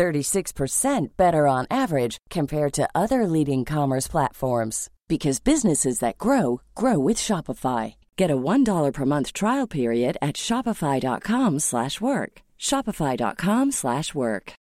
[0.00, 6.98] 36% better on average compared to other leading commerce platforms because businesses that grow grow
[6.98, 7.96] with Shopify.
[8.16, 12.32] Get a $1 per month trial period at shopify.com/work.
[12.58, 14.54] shopify.com/work.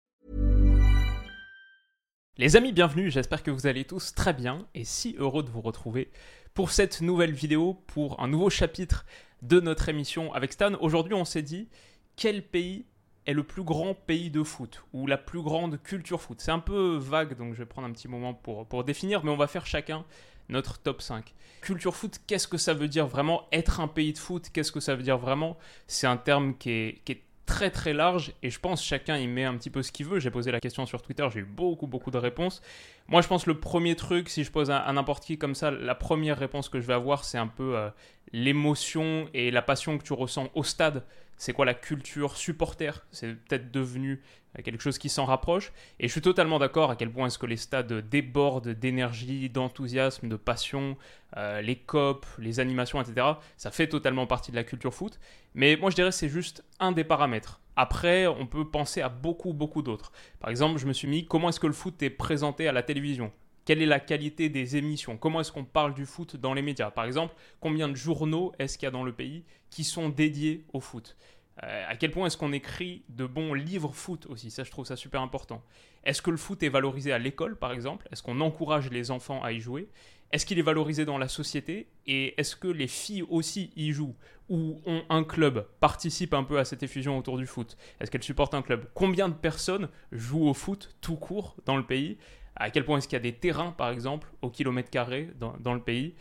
[2.38, 5.62] Les amis, bienvenue, j'espère que vous allez tous très bien et si heureux de vous
[5.62, 6.10] retrouver
[6.52, 9.04] pour cette nouvelle vidéo, pour un nouveau chapitre
[9.42, 10.74] de notre émission avec Stan.
[10.80, 11.68] Aujourd'hui, on s'est dit
[12.16, 12.86] quel pays
[13.26, 16.40] est le plus grand pays de foot ou la plus grande culture foot.
[16.40, 19.30] C'est un peu vague, donc je vais prendre un petit moment pour, pour définir, mais
[19.30, 20.04] on va faire chacun
[20.48, 21.34] notre top 5.
[21.60, 24.80] Culture foot, qu'est-ce que ça veut dire vraiment Être un pays de foot, qu'est-ce que
[24.80, 25.56] ça veut dire vraiment?
[25.86, 29.26] C'est un terme qui est, qui est très très large et je pense chacun y
[29.28, 30.18] met un petit peu ce qu'il veut.
[30.18, 32.60] J'ai posé la question sur Twitter, j'ai eu beaucoup beaucoup de réponses.
[33.08, 35.94] Moi je pense le premier truc, si je pose à, n'importe qui comme ça, la
[35.94, 37.88] première réponse que je vais avoir c'est un peu euh,
[38.32, 41.04] l'émotion et la passion que tu ressens au stade.
[41.36, 43.04] C'est quoi la culture supporter?
[43.10, 44.22] C'est peut-être devenu
[44.62, 45.72] quelque chose qui s'en rapproche.
[46.00, 50.28] Et je suis totalement d'accord à quel point est-ce que les stades débordent d'énergie, d'enthousiasme,
[50.28, 50.96] de passion,
[51.36, 53.26] euh, les copes, les animations, etc.
[53.56, 55.18] Ça fait totalement partie de la culture foot.
[55.54, 57.60] Mais moi je dirais c'est juste un des paramètres.
[57.76, 60.10] Après, on peut penser à beaucoup, beaucoup d'autres.
[60.40, 62.82] Par exemple, je me suis mis comment est-ce que le foot est présenté à la
[62.82, 63.30] télévision?
[63.66, 65.18] Quelle est la qualité des émissions?
[65.18, 66.90] Comment est-ce qu'on parle du foot dans les médias?
[66.90, 70.64] Par exemple, combien de journaux est-ce qu'il y a dans le pays qui sont dédiés
[70.72, 71.16] au foot?
[71.64, 74.50] Euh, à quel point est-ce qu'on écrit de bons livres foot aussi?
[74.50, 75.64] Ça, je trouve ça super important.
[76.04, 78.06] Est-ce que le foot est valorisé à l'école, par exemple?
[78.12, 79.88] Est-ce qu'on encourage les enfants à y jouer?
[80.30, 81.88] Est-ce qu'il est valorisé dans la société?
[82.06, 84.14] Et est-ce que les filles aussi y jouent?
[84.48, 87.76] Ou ont un club, participent un peu à cette effusion autour du foot?
[87.98, 88.86] Est-ce qu'elles supportent un club?
[88.94, 92.18] Combien de personnes jouent au foot tout court dans le pays?
[92.56, 95.74] À quel point est-ce qu'il y a des terrains, par exemple, au kilomètre carré dans
[95.74, 96.14] le pays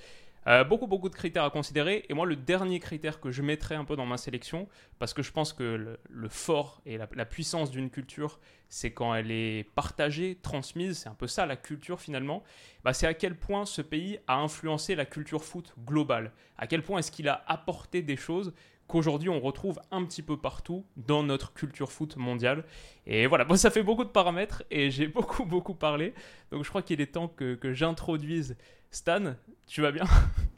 [0.48, 2.06] euh, beaucoup, beaucoup de critères à considérer.
[2.08, 4.68] Et moi, le dernier critère que je mettrais un peu dans ma sélection,
[5.00, 9.32] parce que je pense que le, fort et la, puissance d'une culture, c'est quand elle
[9.32, 12.44] est partagée, transmise, c'est un peu ça la culture finalement,
[12.84, 16.32] bah, c'est à quel point ce pays a influencé la culture foot globale.
[16.58, 18.54] À quel point est-ce qu'il a apporté des choses
[18.88, 22.64] qu'aujourd'hui on retrouve un petit peu partout dans notre culture foot mondiale.
[23.08, 26.14] Et voilà, bon, ça fait beaucoup de paramètres et j'ai beaucoup beaucoup parlé.
[26.52, 28.56] Donc je crois qu'il est temps que, que j'introduise
[28.96, 29.34] Stan,
[29.68, 30.06] tu vas bien?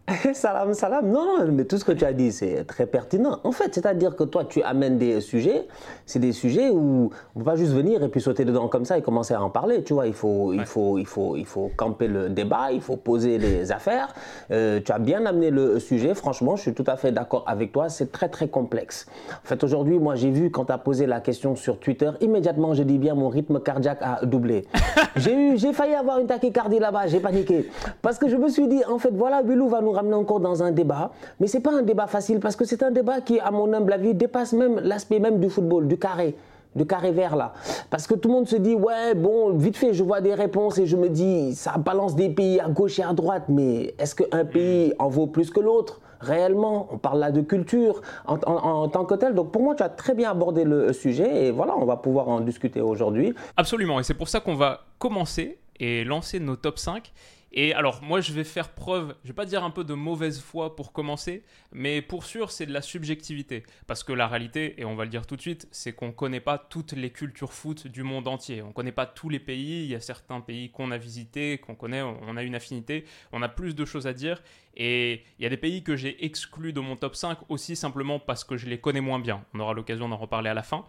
[0.33, 1.09] Salam, salam.
[1.09, 3.41] Non, non, mais tout ce que tu as dit, c'est très pertinent.
[3.43, 5.67] En fait, c'est-à-dire que toi, tu amènes des sujets.
[6.05, 8.85] C'est des sujets où on ne va pas juste venir et puis sauter dedans comme
[8.85, 9.83] ça et commencer à en parler.
[9.83, 12.95] Tu vois, il faut, il faut, il faut, il faut camper le débat, il faut
[12.95, 14.13] poser les affaires.
[14.51, 16.15] Euh, tu as bien amené le sujet.
[16.15, 17.89] Franchement, je suis tout à fait d'accord avec toi.
[17.89, 19.07] C'est très, très complexe.
[19.31, 22.36] En fait, aujourd'hui, moi, j'ai vu quand tu as posé la question sur Twitter, immédiatement,
[22.73, 24.65] je dis bien, mon rythme cardiaque a doublé.
[25.15, 27.07] j'ai failli avoir une tachycardie là-bas.
[27.07, 27.69] J'ai paniqué
[28.01, 30.63] parce que je me suis dit, en fait, voilà, Bilou va nous ramener encore dans
[30.63, 33.51] un débat, mais c'est pas un débat facile parce que c'est un débat qui, à
[33.51, 36.35] mon humble avis, dépasse même l'aspect même du football, du carré
[36.75, 37.53] du carré vert là.
[37.89, 40.77] Parce que tout le monde se dit, ouais, bon, vite fait, je vois des réponses
[40.77, 44.13] et je me dis, ça balance des pays à gauche et à droite, mais est-ce
[44.13, 45.99] qu'un pays en vaut plus que l'autre?
[46.19, 49.33] Réellement, on parle là de culture en, tant que tel.
[49.33, 52.27] Donc pour moi, tu as très bien abordé le sujet et voilà, on va pouvoir
[52.29, 53.33] en discuter aujourd'hui.
[53.55, 57.11] Absolument, et c'est pour ça qu'on va commencer et lancer nos top 5.
[57.59, 60.39] Et alors, moi, je vais faire preuve, je vais pas dire un peu de mauvaise
[60.39, 63.63] foi pour commencer, mais pour sûr, c'est de la subjectivité.
[63.87, 66.11] Parce que la réalité, et on va le dire tout de suite, c'est qu'on ne
[66.11, 68.61] connaît pas toutes les cultures foot du monde entier.
[68.61, 69.85] On ne connaît pas tous les pays.
[69.85, 73.05] Il y a certains pays qu'on a visités, qu'on connaît, on a une affinité.
[73.31, 74.43] On a plus de choses à dire.
[74.75, 78.19] Et il y a des pays que j'ai exclus de mon top 5 aussi simplement
[78.19, 79.43] parce que je les connais moins bien.
[79.55, 80.85] On aura l'occasion d'en reparler à la fin.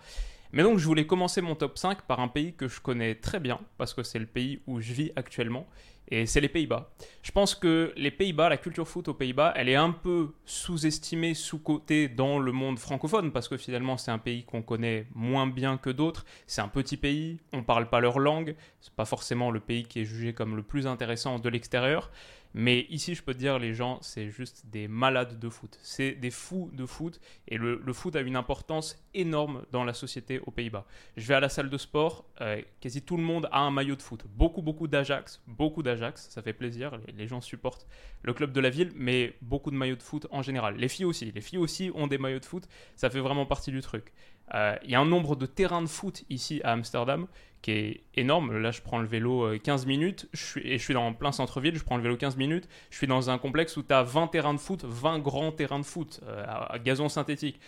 [0.52, 3.40] Mais donc je voulais commencer mon top 5 par un pays que je connais très
[3.40, 5.66] bien, parce que c'est le pays où je vis actuellement,
[6.10, 6.90] et c'est les Pays-Bas.
[7.22, 11.34] Je pense que les Pays-Bas, la culture foot aux Pays-Bas, elle est un peu sous-estimée,
[11.34, 15.76] sous-cotée dans le monde francophone, parce que finalement c'est un pays qu'on connaît moins bien
[15.76, 19.60] que d'autres, c'est un petit pays, on parle pas leur langue, c'est pas forcément le
[19.60, 22.10] pays qui est jugé comme le plus intéressant de l'extérieur,
[22.54, 25.78] mais ici, je peux te dire, les gens, c'est juste des malades de foot.
[25.82, 27.20] C'est des fous de foot.
[27.46, 30.86] Et le, foot a une importance énorme dans la société aux Pays-Bas.
[31.16, 33.96] Je vais à la salle de sport, euh, quasi tout le monde a un maillot
[33.96, 34.24] de foot.
[34.28, 35.42] Beaucoup, beaucoup d'Ajax.
[35.46, 36.98] Beaucoup d'Ajax, ça fait plaisir.
[37.16, 37.86] Les, gens supportent
[38.22, 40.76] le club de la ville, mais beaucoup de maillots de foot en général.
[40.76, 41.30] Les filles aussi.
[41.30, 42.66] Les filles aussi ont des maillots de foot.
[42.96, 44.12] Ça fait vraiment partie du truc.
[44.54, 47.26] Euh, il y a un nombre de terrains de foot ici à Amsterdam
[47.62, 48.56] qui est énorme.
[48.58, 51.76] Là, je prends le vélo 15 minutes je suis, et je suis dans plein centre-ville.
[51.76, 52.68] Je prends le vélo 15 minutes.
[52.90, 55.80] Je suis dans un complexe où tu as 20 terrains de foot, 20 grands terrains
[55.80, 57.60] de foot à gazon synthétique.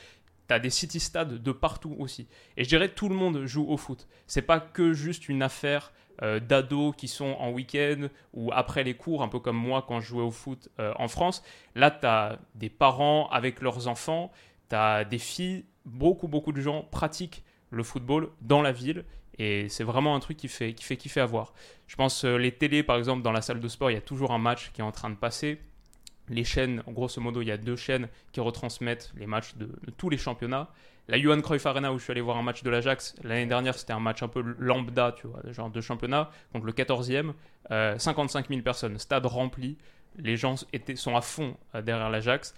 [0.48, 2.28] Tu as des city-stades de partout aussi.
[2.56, 4.08] Et je dirais tout le monde joue au foot.
[4.26, 8.92] C'est pas que juste une affaire euh, d'ados qui sont en week-end ou après les
[8.92, 11.42] cours, un peu comme moi quand je jouais au foot euh, en France.
[11.74, 14.30] Là, tu as des parents avec leurs enfants,
[14.68, 19.06] tu as des filles, beaucoup, beaucoup de gens pratiquent le football dans la ville.
[19.40, 21.54] Et c'est vraiment un truc qui fait, qui fait kiffer à voir.
[21.86, 24.02] Je pense euh, les télés, par exemple, dans la salle de sport, il y a
[24.02, 25.58] toujours un match qui est en train de passer
[26.28, 30.10] les chaînes, grosso modo, il y a deux chaînes qui retransmettent les matchs de, tous
[30.10, 30.68] les championnats.
[31.08, 33.78] La Johan Cruyff Arena, où je suis allé voir un match de l'Ajax, l'année dernière,
[33.78, 37.32] c'était un match un peu lambda, tu vois, genre de championnat, contre le 14e.
[37.98, 39.78] 55 000 personnes, stade rempli.
[40.18, 42.54] Les gens étaient, sont à fond euh, derrière l'Ajax.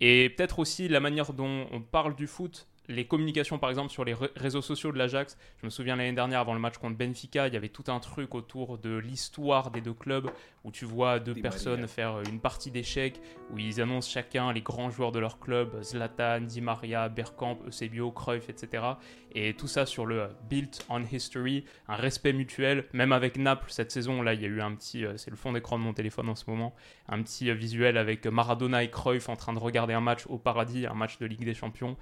[0.00, 4.04] Et peut-être aussi la manière dont on parle du foot les communications, par exemple, sur
[4.04, 5.38] les réseaux sociaux de l'Ajax.
[5.60, 8.00] Je me souviens l'année dernière, avant le match contre Benfica, il y avait tout un
[8.00, 10.30] truc autour de l'histoire des deux clubs,
[10.64, 14.90] où tu vois deux personnes faire une partie d'échecs, où ils annoncent chacun les grands
[14.90, 18.82] joueurs de leur club, Zlatan, Di Maria, Bergkamp, Eusebio, Cruyff, etc.
[19.32, 22.86] Et tout ça sur le Built on History, un respect mutuel.
[22.92, 25.36] Même avec Naples, cette saison, là, il y a eu un petit, euh, c'est le
[25.36, 26.74] fond d'écran de mon téléphone en ce moment,
[27.08, 30.38] un petit euh, visuel avec Maradona et Cruyff en train de regarder un match au
[30.38, 31.96] paradis, un match de Ligue des Champions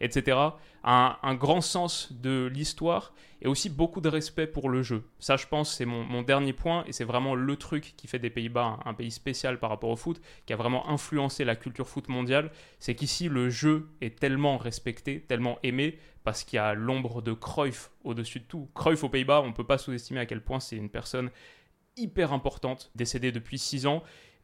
[0.00, 0.38] etc.
[0.84, 3.12] Un, grand sens de l'histoire
[3.42, 5.04] et aussi beaucoup de respect pour le jeu.
[5.18, 8.30] Ça, je pense, c'est mon, dernier point et c'est vraiment le truc qui fait des
[8.30, 12.08] Pays-Bas un, pays spécial par rapport au foot, qui a vraiment influencé la culture foot
[12.08, 12.50] mondiale.
[12.78, 17.32] C'est qu'ici, le jeu est tellement respecté, tellement aimé, parce qu'il y a l'ombre de
[17.32, 18.68] Cruyff au-dessus de tout.
[18.74, 21.30] Cruyff aux Pays-Bas, on ne peut pas sous-estimer à quel point c'est une personne
[21.96, 24.02] hyper importante, décédée depuis 6 ans.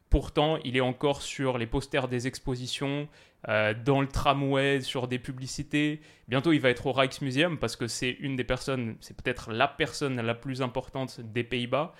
[0.09, 3.07] Pourtant, il est encore sur les posters des expositions,
[3.47, 6.01] euh, dans le tramway, sur des publicités.
[6.27, 9.67] Bientôt, il va être au Rijksmuseum parce que c'est une des personnes, c'est peut-être la
[9.67, 11.93] personne la plus importante des Pays-Bas.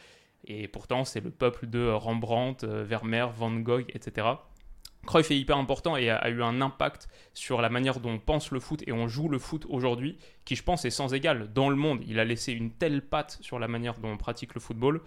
[0.48, 4.28] Et pourtant, c'est le peuple de Rembrandt, euh, Vermeer, Van Gogh, etc.
[5.06, 8.52] Cruyff est hyper important et a, eu un impact sur la manière dont on pense
[8.52, 11.70] le foot et on joue le foot aujourd'hui, qui je pense est sans égal dans
[11.70, 12.02] le monde.
[12.08, 15.02] Il a laissé une telle patte sur la manière dont on pratique le football.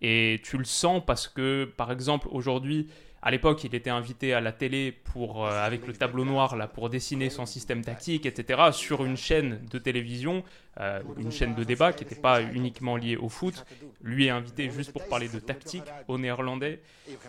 [0.00, 2.88] Et tu le sens parce que, par exemple, aujourd'hui,
[3.24, 6.66] à l'époque, il était invité à la télé pour, euh, avec le tableau noir là,
[6.66, 10.42] pour dessiner son système tactique, etc., sur une chaîne de télévision,
[10.80, 13.64] euh, une chaîne de débat qui n'était pas uniquement liée au foot.
[14.02, 16.80] Lui est invité juste pour parler de tactique au néerlandais.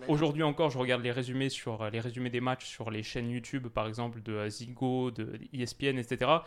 [0.07, 3.67] Aujourd'hui encore, je regarde les résumés, sur, les résumés des matchs sur les chaînes YouTube,
[3.67, 6.39] par exemple, de Zigo, de ESPN, etc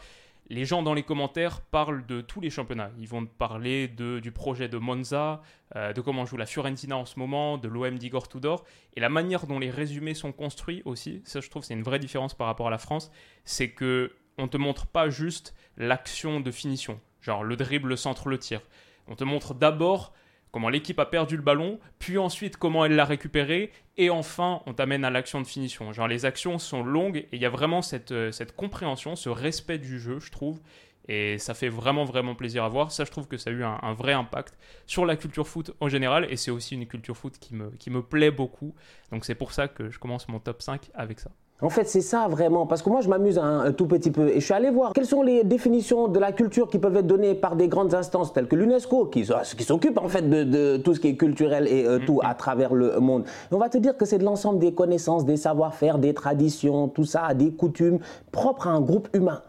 [0.49, 2.91] les gens dans les commentaires parlent de tous les championnats.
[2.99, 5.43] Ils vont parler du projet de Monza,
[5.75, 8.65] euh, de comment joue la Fiorentina en ce moment, de l'OM d'Igor Tudor,
[8.95, 11.23] et la manière dont les résumés sont construits aussi.
[11.25, 13.11] Ça, je trouve, c'est une vraie différence par rapport à la France.
[13.45, 18.29] C'est que on te montre pas juste l'action de finition, genre le dribble, le centre,
[18.29, 18.61] le tir.
[19.09, 20.13] On te montre d'abord
[20.57, 24.73] comment l'équipe a perdu le ballon, puis ensuite comment elle l'a récupéré, et enfin on
[24.73, 25.93] t'amène à l'action de finition.
[25.93, 29.29] Genre les actions sont longues et il y a vraiment cette, euh, cette compréhension, ce
[29.29, 30.63] respect du jeu, je trouve.
[31.09, 32.91] Et ça fait vraiment, vraiment plaisir à voir.
[32.91, 34.57] Ça, je trouve que ça a eu un, vrai impact
[34.87, 36.27] sur la culture foot en général.
[36.31, 38.75] Et c'est aussi une culture foot qui me, qui me plaît beaucoup.
[39.13, 41.31] Donc c'est pour ça que je commence mon top 5 avec ça.
[41.63, 44.41] En fait, c'est ça vraiment, parce que moi je m'amuse un, tout petit peu et
[44.41, 47.35] je suis allé voir quelles sont les définitions de la culture qui peuvent être données
[47.35, 51.01] par des grandes instances telles que l'UNESCO, qui, qui s'occupe en fait de, tout ce
[51.01, 53.25] qui est culturel et euh, tout à travers le monde.
[53.51, 57.05] on va te dire que c'est de l'ensemble des connaissances, des savoir-faire, des traditions, tout
[57.05, 58.01] ça, des coutumes
[58.33, 59.41] propres à un groupe humain.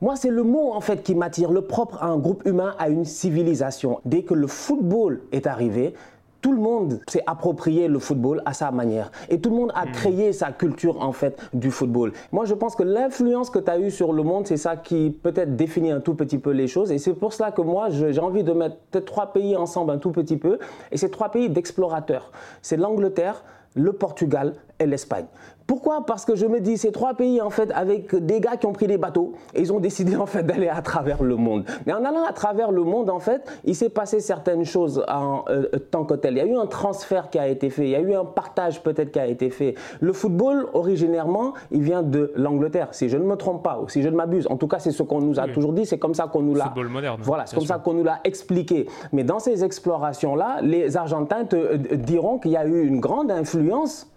[0.00, 2.88] Moi, c'est le mot en fait qui m'attire, le propre à un groupe humain, à
[2.88, 4.00] une civilisation.
[4.04, 5.94] Dès que le football est arrivé,
[6.42, 9.10] tout le monde s'est approprié le football à sa manière.
[9.28, 9.92] Et tout le monde a hmm.
[9.92, 12.12] créé sa culture, en fait, du football.
[12.32, 15.16] Moi, je pense que l'influence que tu as eue sur le monde, c'est ça qui
[15.22, 16.90] peut-être définit un tout petit peu les choses.
[16.90, 19.98] Et c'est pour cela que moi, j'ai envie de mettre peut-être trois pays ensemble un
[19.98, 20.58] tout petit peu.
[20.90, 22.32] Et c'est trois pays d'explorateurs.
[22.60, 23.44] C'est l'Angleterre,
[23.74, 25.26] le Portugal et l'Espagne.
[25.66, 26.04] Pourquoi?
[26.06, 28.72] Parce que je me dis, ces trois pays, en fait, avec des gars qui ont
[28.72, 31.64] pris des bateaux, et ils ont décidé, en fait, d'aller à travers le monde.
[31.86, 35.44] Mais en allant à travers le monde, en fait, il s'est passé certaines choses en
[35.48, 36.34] euh, tant que tel.
[36.34, 38.24] Il y a eu un transfert qui a été fait, il y a eu un
[38.24, 39.74] partage peut-être qui a été fait.
[40.00, 44.02] Le football, originairement, il vient de l'Angleterre, si je ne me trompe pas, ou si
[44.02, 44.46] je ne m'abuse.
[44.50, 46.54] En tout cas, c'est ce qu'on nous a toujours dit, c'est comme ça qu'on nous
[46.54, 46.64] l'a...
[46.64, 47.20] Football moderne.
[47.22, 48.86] Voilà, c'est comme ça qu'on nous l'a expliqué.
[49.12, 53.30] Mais dans ces explorations-là, les Argentins te euh, diront qu'il y a eu une grande
[53.30, 54.08] influence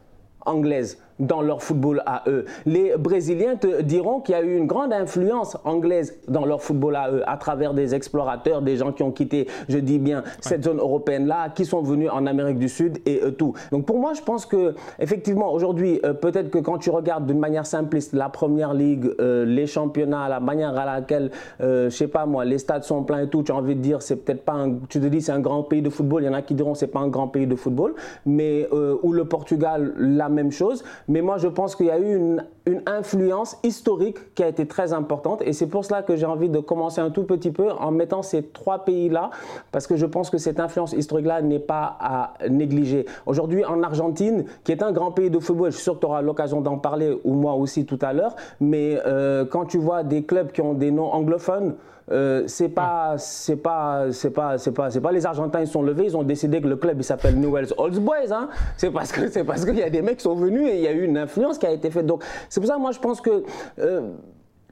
[0.45, 2.45] anglaise dans leur football à eux.
[2.65, 6.95] Les Brésiliens te diront qu'il y a eu une grande influence anglaise dans leur football
[6.95, 10.63] à eux, à travers des explorateurs, des gens qui ont quitté, je dis bien, cette
[10.63, 13.53] zone européenne-là, qui sont venus en Amérique du Sud et euh, tout.
[13.71, 17.39] Donc pour moi, je pense que effectivement, aujourd'hui, euh, peut-être que quand tu regardes d'une
[17.39, 22.25] manière simpliste la Première Ligue, euh, les championnats, la manière à laquelle, je sais pas
[22.25, 24.53] moi, les stades sont pleins et tout, tu as envie de dire, c'est peut-être pas
[24.53, 26.53] un, tu te dis c'est un grand pays de football, il y en a qui
[26.53, 27.95] diront c'est pas un grand pays de football,
[28.25, 28.67] mais
[29.03, 30.83] ou le Portugal, la même chose.
[31.07, 32.43] Mais moi, je pense qu'il y a eu une,
[32.87, 35.43] influence historique qui a été très importante.
[35.43, 38.23] Et c'est pour cela que j'ai envie de commencer un tout petit peu en mettant
[38.23, 39.29] ces trois pays-là,
[39.71, 43.05] parce que je pense que cette influence historique-là n'est pas à négliger.
[43.27, 46.05] Aujourd'hui, en Argentine, qui est un grand pays de football, je suis sûr que tu
[46.07, 50.03] auras l'occasion d'en parler, ou moi aussi tout à l'heure, mais euh, quand tu vois
[50.03, 51.75] des clubs qui ont des noms anglophones,
[52.11, 55.81] euh, c'est pas, c'est pas, c'est pas, c'est pas, c'est pas les Argentins ils sont
[55.81, 58.31] levés, ils ont décidé que le club il s'appelle Newell's Old Boys.
[58.31, 58.49] Hein.
[58.77, 60.81] C'est parce que c'est parce qu'il y a des mecs qui sont venus et il
[60.81, 62.05] y a eu une influence qui a été faite.
[62.05, 63.43] Donc c'est pour ça moi je pense que
[63.79, 64.11] euh,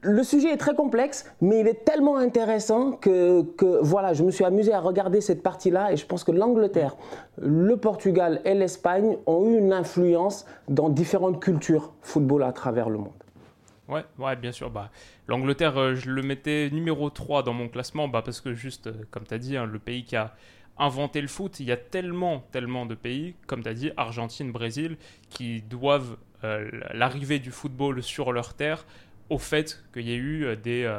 [0.04, 4.30] le sujet est très complexe, mais il est tellement intéressant que, que, voilà, je me
[4.30, 6.96] suis amusé à regarder cette partie-là et je pense que l'Angleterre,
[7.40, 12.98] le Portugal et l'Espagne ont eu une influence dans différentes cultures football à travers le
[12.98, 13.23] monde.
[13.88, 14.70] Ouais, ouais, bien sûr.
[14.70, 14.90] Bah,
[15.26, 18.92] L'Angleterre, euh, je le mettais numéro 3 dans mon classement, bah, parce que juste, euh,
[19.10, 20.34] comme tu as dit, hein, le pays qui a
[20.78, 24.52] inventé le foot, il y a tellement, tellement de pays, comme tu as dit, Argentine,
[24.52, 24.96] Brésil,
[25.28, 28.86] qui doivent euh, l'arrivée du football sur leur terre
[29.30, 30.92] au fait qu'il y ait eu des,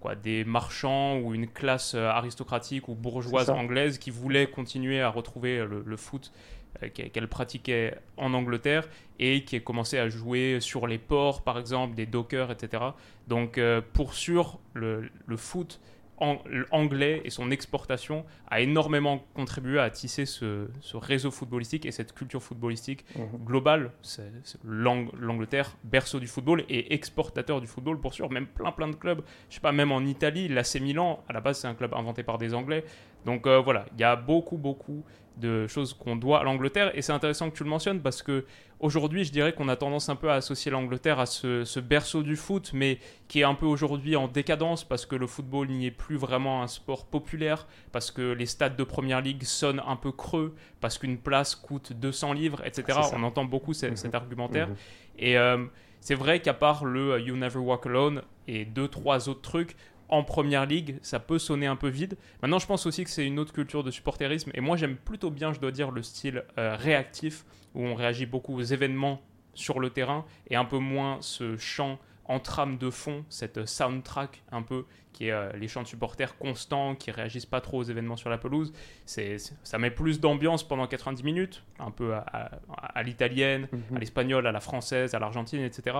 [0.00, 5.64] quoi, des marchands ou une classe aristocratique ou bourgeoise anglaise qui voulaient continuer à retrouver
[5.66, 6.32] le foot
[6.90, 11.94] qu'elle pratiquait en Angleterre et qui a commencé à jouer sur les ports, par exemple,
[11.94, 12.82] des dockers, etc.
[13.28, 15.80] Donc, euh, pour sûr, le, foot
[16.70, 22.42] anglais et son exportation a énormément contribué à tisser ce, réseau footballistique et cette culture
[22.42, 23.44] footballistique mhm.
[23.44, 23.90] globale.
[24.64, 28.30] L'Angleterre, berceau du football et exportateur du football pour sûr.
[28.30, 29.22] Même plein plein de clubs.
[29.48, 32.22] Je sais pas, même en Italie, l'AC Milan, à la base c'est un club inventé
[32.22, 32.84] par des Anglais.
[33.24, 35.04] Donc euh, voilà, il y a beaucoup beaucoup
[35.36, 36.96] de choses qu'on doit à l'Angleterre.
[36.96, 38.44] Et c'est intéressant que tu le mentionnes parce que
[38.80, 42.36] aujourd'hui, je dirais qu'on a tendance un peu à associer l'Angleterre à ce, berceau du
[42.36, 42.98] foot, mais
[43.28, 46.62] qui est un peu aujourd'hui en décadence parce que le football n'y est plus vraiment
[46.62, 50.98] un sport populaire, parce que les stades de première ligue sonnent un peu creux, parce
[50.98, 52.98] qu'une place coûte 200 livres, etc.
[53.14, 53.96] On entend beaucoup mhm.
[53.96, 54.68] cet argumentaire.
[54.68, 54.76] Mhm.
[55.18, 55.64] Et euh,
[56.00, 59.76] c'est vrai qu'à part le You Never Walk Alone et deux, trois autres trucs,
[60.12, 62.18] en première ligue, ça peut sonner un peu vide.
[62.42, 64.50] Maintenant, je pense aussi que c'est une autre culture de supporterisme.
[64.52, 68.26] Et moi, j'aime plutôt bien, je dois dire, le style euh, réactif, où on réagit
[68.26, 69.22] beaucoup aux événements
[69.54, 74.42] sur le terrain, et un peu moins ce chant en trame de fond, cette soundtrack
[74.52, 77.84] un peu, qui est euh, les chants de supporters constants, qui réagissent pas trop aux
[77.84, 78.74] événements sur la pelouse.
[79.06, 83.96] C'est, ça met plus d'ambiance pendant 90 minutes, un peu à, l'italienne, mhm.
[83.96, 85.96] à l'espagnole, à la française, à l'argentine, etc.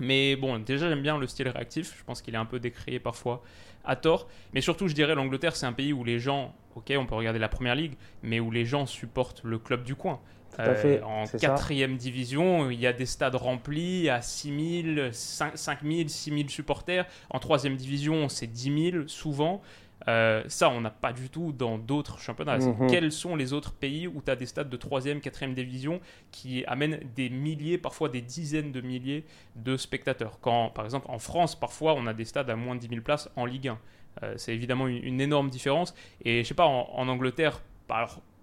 [0.00, 2.98] Mais bon, déjà j'aime bien le style réactif, je pense qu'il est un peu décrié
[2.98, 3.42] parfois
[3.84, 4.28] à tort.
[4.52, 7.38] Mais surtout, je dirais l'Angleterre, c'est un pays où les gens, ok, on peut regarder
[7.38, 10.20] la première ligue, mais où les gens supportent le club du coin.
[10.56, 15.82] Tout fait, en quatrième division, il y a des stades remplis à 6 000, 5
[15.84, 17.06] 000, 6 000 supporters.
[17.30, 19.62] En troisième division, c'est 10 000 souvent.
[20.08, 22.58] Euh, ça, on n'a pas du tout dans d'autres championnats.
[22.58, 22.88] Mhm.
[22.88, 26.00] Quels sont les autres pays où tu as des stades de 3e, 4e division
[26.32, 29.24] qui amènent des milliers, parfois des dizaines de milliers
[29.56, 30.38] de spectateurs?
[30.40, 33.00] Quand, par exemple, en France, parfois, on a des stades à moins de 10 000
[33.02, 33.78] places en Ligue 1.
[34.22, 35.94] Euh, c'est évidemment une, énorme différence.
[36.24, 37.60] Et je sais pas, en, Angleterre,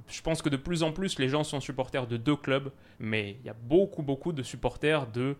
[0.07, 3.37] je pense que de plus en plus, les gens sont supporters de deux clubs, mais
[3.41, 5.35] il y a beaucoup, beaucoup de supporters de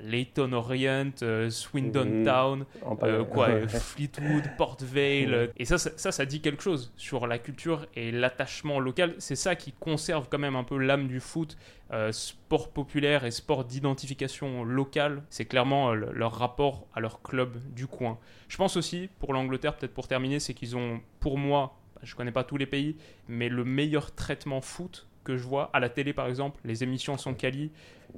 [0.00, 2.64] Leighton Orient, euh, Swindon Town,
[3.02, 5.50] euh, quoi, Fleetwood, Port Vale.
[5.56, 9.14] Et ça, ça, ça, dit quelque chose sur la culture et l'attachement local.
[9.18, 11.56] C'est ça qui conserve quand même un peu l'âme du foot,
[11.92, 15.22] euh, sport populaire et sport d'identification locale.
[15.30, 18.18] C'est clairement leur rapport à leur club du coin.
[18.48, 22.32] Je pense aussi, pour l'Angleterre, peut-être pour terminer, c'est qu'ils ont, pour moi, je connais
[22.32, 22.96] pas tous les pays,
[23.28, 27.16] mais le meilleur traitement foot que je vois à la télé par exemple, les émissions
[27.16, 27.70] sont quali,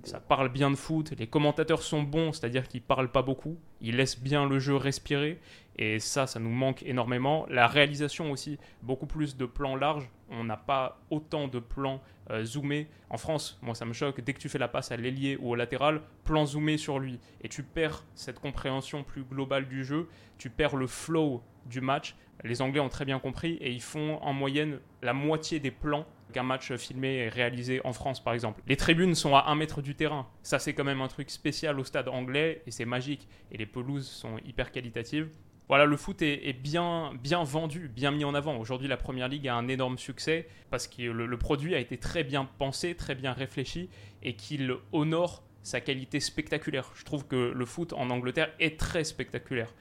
[0.02, 3.96] ça parle bien de foot, les commentateurs sont bons, c'est-à-dire qu'ils parlent pas beaucoup, ils
[3.96, 5.40] laissent bien le jeu respirer
[5.76, 7.46] et ça ça nous manque énormément.
[7.48, 12.44] La réalisation aussi, beaucoup plus de plans larges, on n'a pas autant de plans euh,
[12.44, 12.88] zoomés.
[13.10, 15.50] En France, moi ça me choque, dès que tu fais la passe à l'ailier ou
[15.50, 20.08] au latéral, plan zoomé sur lui et tu perds cette compréhension plus globale du jeu,
[20.38, 22.16] tu perds le flow du match.
[22.42, 26.04] Les Anglais ont très bien compris et ils font en moyenne la moitié des plans
[26.34, 28.60] qu'un match filmé et réalisé en France par exemple.
[28.66, 30.26] Les tribunes sont à un mètre du terrain.
[30.42, 33.28] Ça c'est quand même un truc spécial au stade anglais et c'est magique.
[33.52, 35.30] Et les pelouses sont hyper qualitatives.
[35.68, 38.58] Voilà, le foot est, bien, bien vendu, bien mis en avant.
[38.58, 42.22] Aujourd'hui, la Première Ligue a un énorme succès parce que le, produit a été très
[42.22, 43.88] bien pensé, très bien réfléchi
[44.22, 46.92] et qu'il honore sa qualité spectaculaire.
[46.94, 49.72] Je trouve que le foot en Angleterre est très spectaculaire.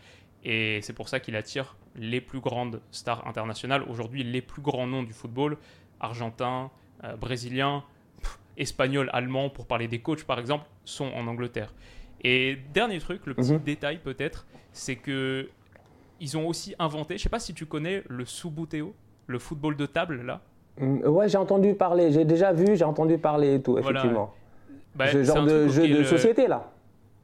[0.45, 3.83] Et c'est pour ça qu'il attire les plus grandes stars internationales.
[3.89, 5.57] Aujourd'hui, les plus grands noms du football,
[6.03, 6.69] argentins,
[7.03, 7.83] euh, brésiliens,
[8.57, 11.73] espagnols, allemands, pour parler des coachs par exemple, sont en Angleterre.
[12.23, 13.59] Et dernier truc, le petit Mhm.
[13.63, 15.49] détail peut-être, c'est que
[16.19, 18.93] ils ont aussi inventé, je sais pas si tu connais le Subuteo,
[19.27, 20.41] le football de table là.
[20.79, 23.99] Mm, Ouais, j'ai entendu parler, j'ai déjà vu, j'ai entendu parler et tout, Voilà.
[23.99, 24.33] effectivement.
[24.95, 26.71] Bah, Ce genre de jeu de euh, société, là.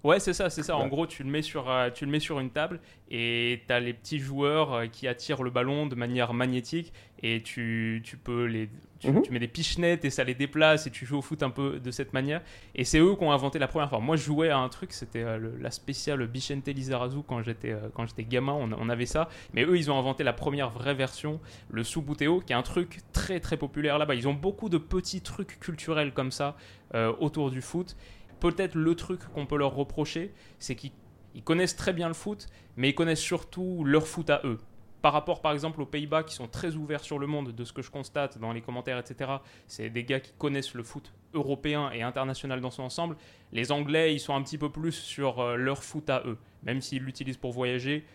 [0.04, 0.78] Ouais, c'est ça, c'est ça.
[0.78, 2.80] En gros, tu le mets sur, euh, tu le mets sur une table
[3.12, 7.42] et tu as les petits joueurs euh, qui attirent le ballon de manière magnétique et
[7.44, 8.70] tu, tu peux les.
[9.00, 9.22] Tu, Mhm.
[9.22, 11.80] tu mets des pichenettes et ça les déplace et tu joues au foot un peu
[11.80, 12.42] de cette manière.
[12.76, 14.00] Et c'est eux qui ont inventé la première fois.
[14.00, 18.06] Moi, je jouais à un truc, c'était euh, la spéciale Bichente Lizarazu quand j'étais quand
[18.06, 19.28] j'étais gamin, on, on avait ça.
[19.54, 21.40] Mais eux, ils ont inventé la première vraie version,
[21.72, 24.16] le Subuteo, qui est un truc très très populaire là-bas.
[24.16, 26.56] Ils ont beaucoup de petits trucs culturels comme ça
[26.94, 27.96] euh, autour du foot
[28.40, 30.92] peut-être le truc qu'on peut leur reprocher, c'est qu'ils
[31.36, 34.58] ils connaissent très bien le foot, mais ils connaissent surtout leur foot à eux.
[35.02, 37.72] Par rapport, par exemple, aux Pays-Bas, qui sont très ouverts sur le monde, de ce
[37.72, 39.32] que je constate dans les commentaires, etc.,
[39.68, 43.16] c'est des gars qui connaissent le foot européen et international dans son ensemble.
[43.54, 46.38] Les Anglais, ils sont un petit peu plus sur euh, leur foot à eux.
[46.64, 48.06] Même s'ils l'utilisent pour voyager,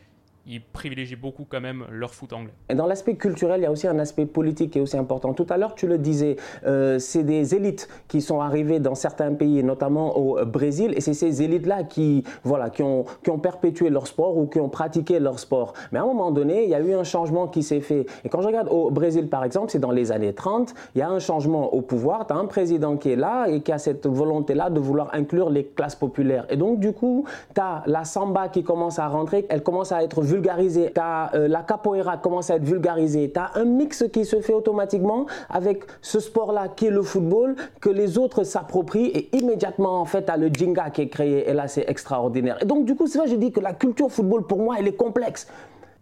[0.46, 2.52] ils privilégient beaucoup quand même leur foot anglais.
[2.68, 5.32] Et dans l'aspect culturel, il y a aussi un aspect politique qui est aussi important.
[5.32, 6.36] Tout à l'heure, tu le disais,
[6.66, 11.14] euh, c'est des élites qui sont arrivées dans certains pays, notamment au Brésil, et c'est
[11.14, 15.18] ces élites-là qui, voilà, qui, ont, qui ont perpétué leur sport ou qui ont pratiqué
[15.18, 15.72] leur sport.
[15.92, 18.06] Mais à un moment donné, il y a eu un changement qui s'est fait.
[18.24, 21.02] Et quand je regarde au Brésil, par exemple, c'est dans les années 30, il y
[21.02, 23.78] a un changement au pouvoir, tu as un président qui est là et qui a
[23.78, 26.46] cette volonté-là de vouloir inclure les classes populaires.
[26.50, 27.24] Et donc, du coup,
[27.54, 31.30] tu as la samba qui commence à rentrer, elle commence à être vulgarisée, tu as
[31.34, 35.84] la capoeira commence à être vulgarisée, tu as un mix qui se fait automatiquement avec
[36.00, 40.32] ce sport-là qui est le football, que les autres s'approprient et immédiatement, en fait, tu
[40.32, 42.58] as le jinga qui est créé et là, c'est extraordinaire.
[42.60, 44.76] Et donc, du coup, c'est là que je dis que la culture football, pour moi,
[44.78, 45.46] elle est complexe.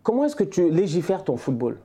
[0.03, 1.77] Comment est-ce que tu légifères ton football?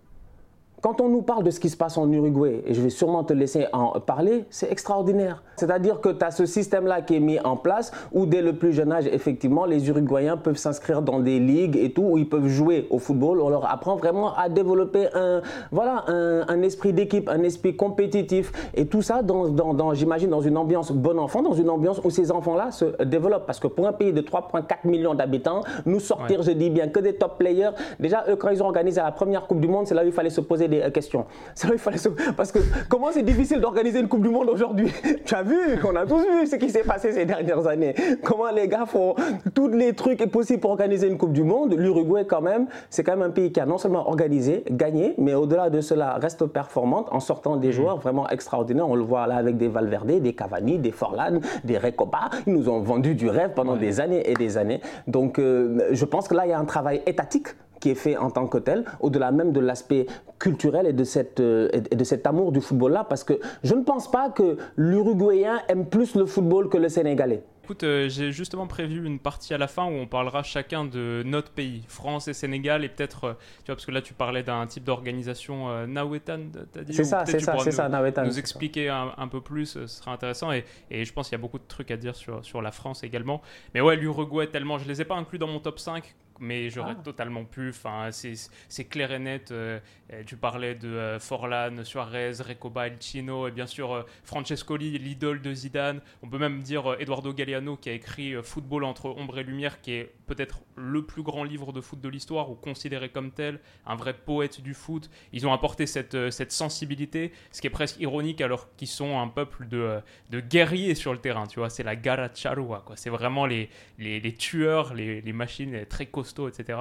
[0.81, 3.24] Quand on nous parle de ce qui se passe en Uruguay, et je vais sûrement
[3.24, 5.41] te laisser en parler, c'est extraordinaire.
[5.55, 8.74] C'est-à-dire que tu as ce système-là qui est mis en place où dès le plus
[8.74, 12.48] jeune âge, effectivement, les Uruguayens peuvent s'inscrire dans des ligues et tout, où ils peuvent
[12.48, 13.41] jouer au football.
[13.41, 15.41] On leur apprend vraiment à développer un,
[15.72, 18.51] voilà, un, un esprit d'équipe, un esprit compétitif.
[18.75, 22.00] Et tout ça, dans, dans, dans, j'imagine, dans une ambiance bon enfant, dans une ambiance
[22.03, 23.48] où ces enfants-là se développent.
[23.48, 26.46] Parce que pour un pays de 3,4 millions d'habitants, nous sortir, ouais.
[26.46, 29.48] je dis bien, que des top players, déjà, eux, quand ils ont organisé la première
[29.48, 31.25] Coupe du Monde, c'est là où il fallait se poser des questions.
[31.56, 32.10] Ça, il fallait se...
[32.10, 34.92] Parce que comment c'est difficile d'organiser une Coupe du Monde aujourd'hui?
[35.25, 37.94] Tu as vu, on a tous vu ce qui s'est passé ces dernières années.
[38.24, 39.16] Comment les gars font
[39.53, 41.74] tous les trucs possibles pour organiser une Coupe du Monde?
[41.74, 45.34] L'Uruguay, quand même, c'est quand même un pays qui a non seulement organisé, gagné, mais
[45.34, 48.88] au-delà de cela, reste performante en sortant des joueurs vraiment extraordinaires.
[48.88, 52.30] On le voit là avec des Valverde, des Cavani, des Forlan, des Recoba.
[52.46, 53.80] Ils nous ont vendu du rêve pendant ouais.
[53.80, 54.82] des années et des années.
[55.08, 57.48] Donc, euh, je pense que là, il y a un travail étatique
[57.79, 60.07] qui est fait en tant que tel, au-delà même de l'aspect
[60.40, 63.83] culturel et de, cette, euh, et de cet amour du football-là, parce que je ne
[63.83, 67.44] pense pas que l'Uruguayen aime plus le football que le Sénégalais.
[67.68, 71.22] Écoute, euh, j'ai justement prévu une partie à la fin où on parlera chacun de
[71.25, 74.42] notre pays, France et Sénégal, et peut-être, euh, tu vois, parce que là tu parlais
[74.42, 78.24] d'un type d'organisation euh, Nawetan, t'as dit C'est ça, c'est ça, c'est ça, Nawetan.
[78.24, 81.42] Nous expliquer un, un, peu plus, ce sera intéressant, et, et je pense qu'il y
[81.42, 83.42] a beaucoup de trucs à dire sur, sur la France également.
[83.74, 86.96] Mais ouais, l'Uruguay, tellement, je les ai pas inclus dans mon top 5, mais j'aurais
[86.98, 87.04] ah.
[87.04, 87.70] totalement pu.
[87.70, 89.52] Enfin, c'est clair et net.
[89.52, 89.80] Euh,
[90.26, 95.42] tu parlais de euh, Forlan, Suarez, Recoba, El Chino, et bien sûr euh, Francescoli, l'idole
[95.42, 96.02] de Zidane.
[96.24, 99.94] On peut même dire Eduardo Galeano qui a écrit Football entre ombre et lumière, qui
[99.94, 103.96] est peut-être le plus grand livre de foot de l'histoire, ou considéré comme tel, un
[103.96, 105.10] vrai poète du foot.
[105.34, 109.28] Ils ont apporté cette, cette sensibilité, ce qui est presque ironique alors qu'ils sont un
[109.28, 111.48] peuple de, de guerriers sur le terrain.
[111.48, 112.84] Tu vois, c'est la Gara Charua.
[112.96, 116.79] C'est vraiment les, les, les, tueurs, les, les machines très costauds etc.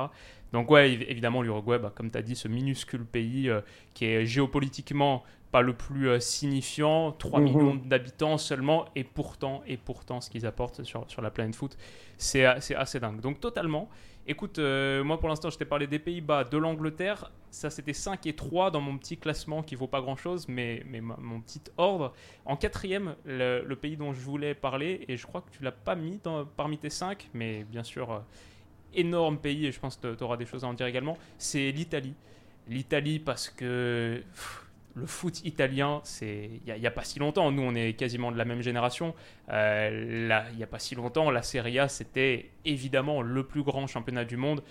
[0.52, 3.60] Donc ouais, évidemment, l'Uruguay, bah, comme tu as dit, ce minuscule pays euh,
[3.94, 7.44] qui est géopolitiquement pas le plus euh, signifiant, 3 mmh.
[7.44, 11.76] millions d'habitants seulement, et pourtant, et pourtant, ce qu'ils apportent sur, sur la planète foot,
[12.18, 13.20] c'est assez dingue.
[13.20, 13.88] Donc totalement.
[14.28, 17.30] Écoute, euh, moi pour l'instant, je t'ai parlé des Pays-Bas, de l'Angleterre.
[17.50, 21.00] Ça, c'était 5 et 3 dans mon petit classement qui vaut pas grand-chose, mais, mais
[21.00, 22.12] ma, mon petit ordre.
[22.44, 25.70] En quatrième, le, le, pays dont je voulais parler, et je crois que tu l'as
[25.70, 28.22] pas mis dans, parmi tes 5, mais bien sûr...
[28.96, 31.70] Énorme pays, et je pense que tu auras des choses à en dire également, c'est
[31.70, 32.14] l'Italie.
[32.68, 34.22] L'Italie parce que
[34.96, 38.38] le foot italien, c'est il n'y a, pas si longtemps, nous on est quasiment de
[38.38, 39.14] la même génération,
[39.50, 43.86] euh, il n'y a pas si longtemps, la Serie A c'était évidemment le plus grand
[43.86, 44.62] championnat du monde.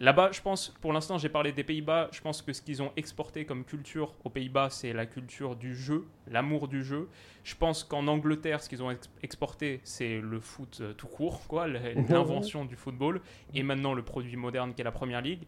[0.00, 2.08] Là-bas, je pense, pour l'instant, j'ai parlé des Pays-Bas.
[2.12, 5.76] Je pense que ce qu'ils ont exporté comme culture aux Pays-Bas, c'est la culture du
[5.76, 7.08] jeu, l'amour du jeu.
[7.44, 11.68] Je pense qu'en Angleterre, ce qu'ils ont exporté, c'est le foot euh, tout court, quoi,
[11.68, 13.20] l'invention du football,
[13.54, 15.42] et maintenant le produit moderne qui est la Première Ligue.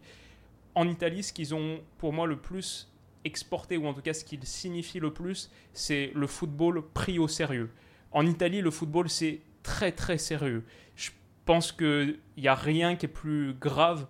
[0.75, 2.89] En Italie, ce qu'ils ont, pour moi, le plus
[3.25, 7.27] exporté, ou en tout cas ce qu'il signifie le plus, c'est le football pris au
[7.27, 7.69] sérieux.
[8.11, 10.63] En Italie, le football, c'est très très sérieux.
[10.95, 11.11] Je
[11.45, 14.07] pense qu'il n'y a rien qui est plus grave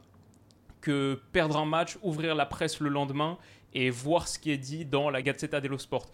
[0.81, 3.37] que perdre un match, ouvrir la presse le lendemain
[3.73, 6.07] et voir ce qui est dit dans la Gazzetta dello Sport.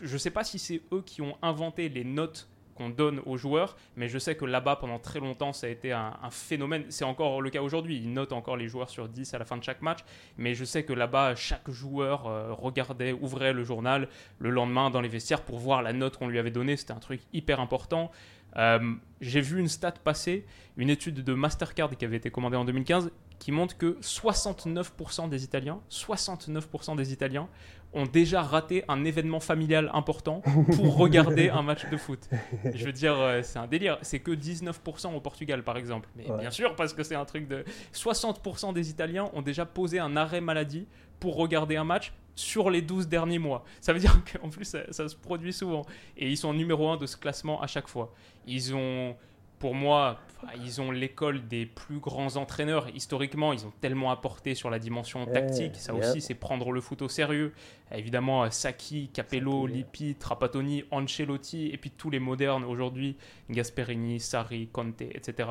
[0.00, 3.36] Je ne sais pas si c'est eux qui ont inventé les notes qu'on donne aux
[3.36, 6.84] joueurs, mais je sais que là-bas, pendant très longtemps, ça a été un, phénomène.
[6.90, 7.96] C'est encore le cas aujourd'hui.
[7.96, 9.98] Ils notent encore les joueurs sur 10 à la fin de chaque match,
[10.36, 15.00] mais je sais que là-bas, chaque joueur euh, regardait, ouvrait le journal le lendemain dans
[15.00, 16.76] les vestiaires pour voir la note qu'on lui avait donnée.
[16.76, 18.12] C'était un truc hyper important.
[18.56, 22.64] Euh, j'ai vu une stat passer, une étude de Mastercard qui avait été commandée en
[22.64, 27.48] 2015, qui montre que 69% des Italiens, 69% des Italiens
[27.94, 30.42] ont déjà raté un événement familial important
[30.74, 32.28] pour regarder un match de foot.
[32.74, 33.98] Je veux dire, euh, c'est un délire.
[34.02, 36.08] C'est que 19% au Portugal, par exemple.
[36.16, 37.64] Mais bien sûr, parce que c'est un truc de...
[37.94, 40.86] 60% des Italiens ont déjà posé un arrêt maladie
[41.18, 43.64] pour regarder un match sur les 12 derniers mois.
[43.80, 45.86] Ça veut dire qu'en plus, ça, ça, se produit souvent.
[46.16, 48.12] Et ils sont numéro 1 de ce classement à chaque fois.
[48.46, 49.16] Ils ont
[49.58, 50.18] pour moi,
[50.62, 52.88] ils ont l'école des plus grands entraîneurs.
[52.94, 55.76] Historiquement, ils ont tellement apporté sur la dimension tactique.
[55.76, 57.52] Ça aussi, c'est prendre le foot au sérieux.
[57.92, 63.16] Évidemment, Saki, Capello, Lippi, Trapattoni, Ancelotti, et puis tous les modernes aujourd'hui,
[63.50, 65.48] Gasperini, Sarri, Conte, etc.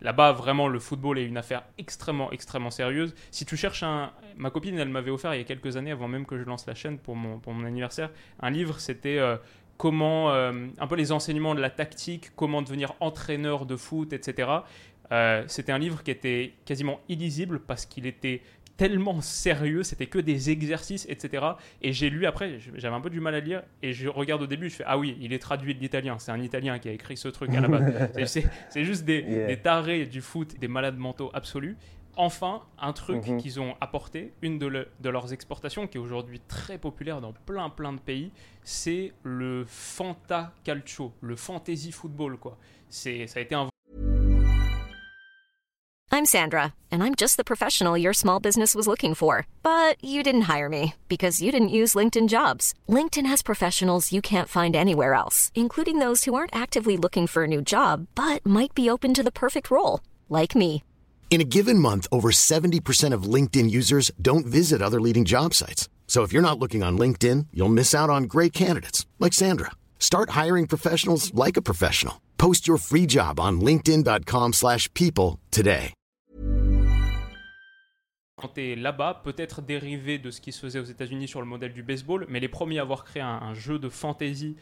[0.00, 3.14] Là-bas, vraiment, le football est une affaire extrêmement, extrêmement sérieuse.
[3.30, 4.12] Si tu cherches un...
[4.36, 6.66] Ma copine, elle m'avait offert il y a quelques années, avant même que je lance
[6.66, 9.18] la chaîne pour mon, pour mon anniversaire, un livre, c'était...
[9.18, 9.36] Euh,
[9.78, 14.50] comment euh, un peu les enseignements de la tactique, comment devenir entraîneur de foot, etc.
[15.10, 18.42] Euh, c'était un livre qui était quasiment illisible parce qu'il était
[18.76, 21.44] tellement sérieux, c'était que des exercices, etc.
[21.82, 24.46] Et j'ai lu après, j'avais un peu du mal à lire, et je regarde au
[24.46, 26.92] début, je fais Ah oui, il est traduit de l'italien, c'est un italien qui a
[26.92, 28.10] écrit ce truc à la base.
[28.70, 31.76] c'est juste des, des, tarés du foot, des malades mentaux absolus
[32.18, 33.40] enfin un truc mhm.
[33.40, 37.94] qu'ils ont apporté, une de, leurs exportations qui est aujourd'hui très populaire dans plein plein
[37.94, 42.58] de pays, c'est le Fanta Calcio, le fantasy football quoi.
[42.90, 43.68] C'est ça a été un
[46.10, 50.22] I'm Sandra and I'm just the professional your small business was looking for, but you
[50.24, 52.74] didn't hire me because you didn't use LinkedIn Jobs.
[52.88, 57.44] LinkedIn has professionals you can't find anywhere else, including those who aren't actively looking for
[57.44, 60.82] a new job but might be open to the perfect role, like me.
[61.30, 65.88] In a given month, over 70% of LinkedIn users don't visit other leading job sites.
[66.08, 69.72] So if you're not looking on LinkedIn, you'll miss out on great candidates like Sandra.
[70.00, 72.14] Start hiring professionals like a professional.
[72.38, 75.92] Post your free job on linkedin.com/people today.
[78.40, 81.72] Quand tu là-bas, peut-être dérivé de ce qui se faisait aux États-Unis sur le modèle
[81.72, 84.54] du baseball, mais les premiers à avoir créé un, un jeu de fantasy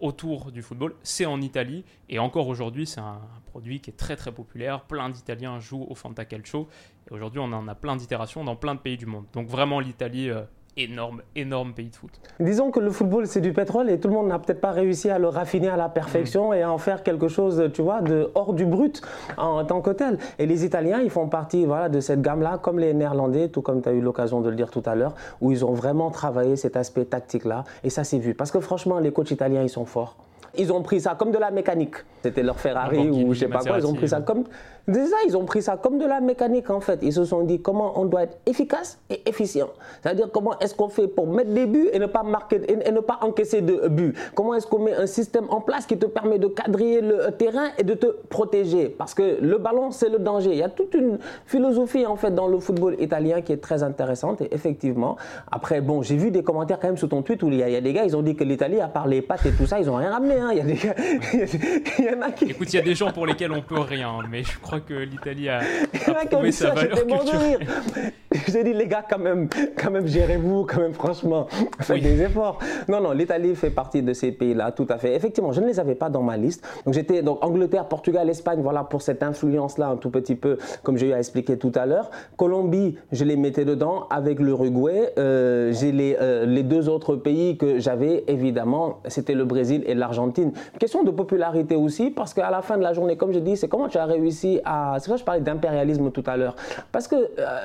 [0.00, 1.84] autour du football, c'est en Italie.
[2.08, 4.82] Et encore aujourd'hui, c'est un, produit qui est très très populaire.
[4.84, 6.68] Plein d'Italiens jouent au Fanta Calcio.
[7.08, 9.26] Et aujourd'hui, on en a plein d'itérations dans plein de pays du monde.
[9.32, 10.42] Donc vraiment, l'Italie euh,
[10.82, 12.10] énorme, énorme pays de foot.
[12.38, 15.10] Disons que le football, c'est du pétrole et tout le monde n'a peut-être pas réussi
[15.10, 16.54] à le raffiner à la perfection mm.
[16.54, 19.02] et à en faire quelque chose, tu vois, de hors du brut
[19.36, 20.18] en, tant que tel.
[20.38, 23.82] Et les Italiens, ils font partie voilà, de cette gamme-là, comme les Néerlandais, tout comme
[23.82, 26.56] tu as eu l'occasion de le dire tout à l'heure, où ils ont vraiment travaillé
[26.56, 27.64] cet aspect tactique-là.
[27.84, 28.34] Et ça s'est vu.
[28.34, 30.16] Parce que franchement, les coachs italiens, ils sont forts.
[30.58, 31.96] Ils ont pris ça comme de la mécanique.
[32.22, 33.78] C'était leur Ferrari ou je sais pas quoi.
[33.78, 34.44] Ils ont pris ça comme
[34.86, 36.98] Déjà, ils ont pris ça comme de la mécanique en fait.
[37.02, 39.70] Ils se sont dit comment on doit être efficace et efficient.
[40.02, 43.00] C'est-à-dire comment est-ce qu'on fait pour mettre des buts et ne pas marquer et ne
[43.00, 44.14] pas encaisser de buts.
[44.34, 47.68] Comment est-ce qu'on met un système en place qui te permet de quadriller le terrain
[47.78, 48.88] et de te protéger?
[48.88, 50.50] Parce que le ballon c'est le danger.
[50.52, 53.82] Il y a toute une philosophie en fait dans le football italien qui est très
[53.82, 55.16] intéressante et effectivement.
[55.50, 57.80] Après bon, j'ai vu des commentaires quand même sur ton tweet où il y a,
[57.80, 59.96] des gars ils ont dit que l'Italie à part les et tout ça, ils ont
[59.96, 60.34] rien ramené.
[60.38, 60.50] Hein.
[60.52, 60.94] Il y a des gars,
[61.98, 62.46] il y en a qui.
[62.46, 64.94] Écoute, il y a des gens pour lesquels on peut rien, mais je crois que
[64.94, 67.66] l'Italie a, a prouvé sa valeur culturelle.
[68.48, 71.46] J'ai dit, les gars, quand même, quand même gérez-vous, quand même, franchement,
[71.80, 72.58] faites des efforts.
[72.88, 75.14] Non, non, l'Italie fait partie de ces pays-là, tout à fait.
[75.14, 76.64] Effectivement, je ne les avais pas dans ma liste.
[76.84, 80.96] Donc, j'étais donc Angleterre, Portugal, Espagne, voilà, pour cette influence-là, un tout petit peu, comme
[80.96, 82.10] j'ai eu à expliquer tout à l'heure.
[82.36, 85.12] Colombie, je les mettais dedans avec l'Uruguay.
[85.18, 89.94] Euh, j'ai les, euh, les deux autres pays que j'avais, évidemment, c'était le Brésil et
[89.94, 90.52] l'Argentine.
[90.78, 93.68] Question de popularité aussi, parce qu'à la fin de la journée, comme je dis, c'est
[93.68, 96.56] comment tu as réussi à c'est pour ça que je parlais d'impérialisme tout à l'heure.
[96.92, 97.58] Parce que euh,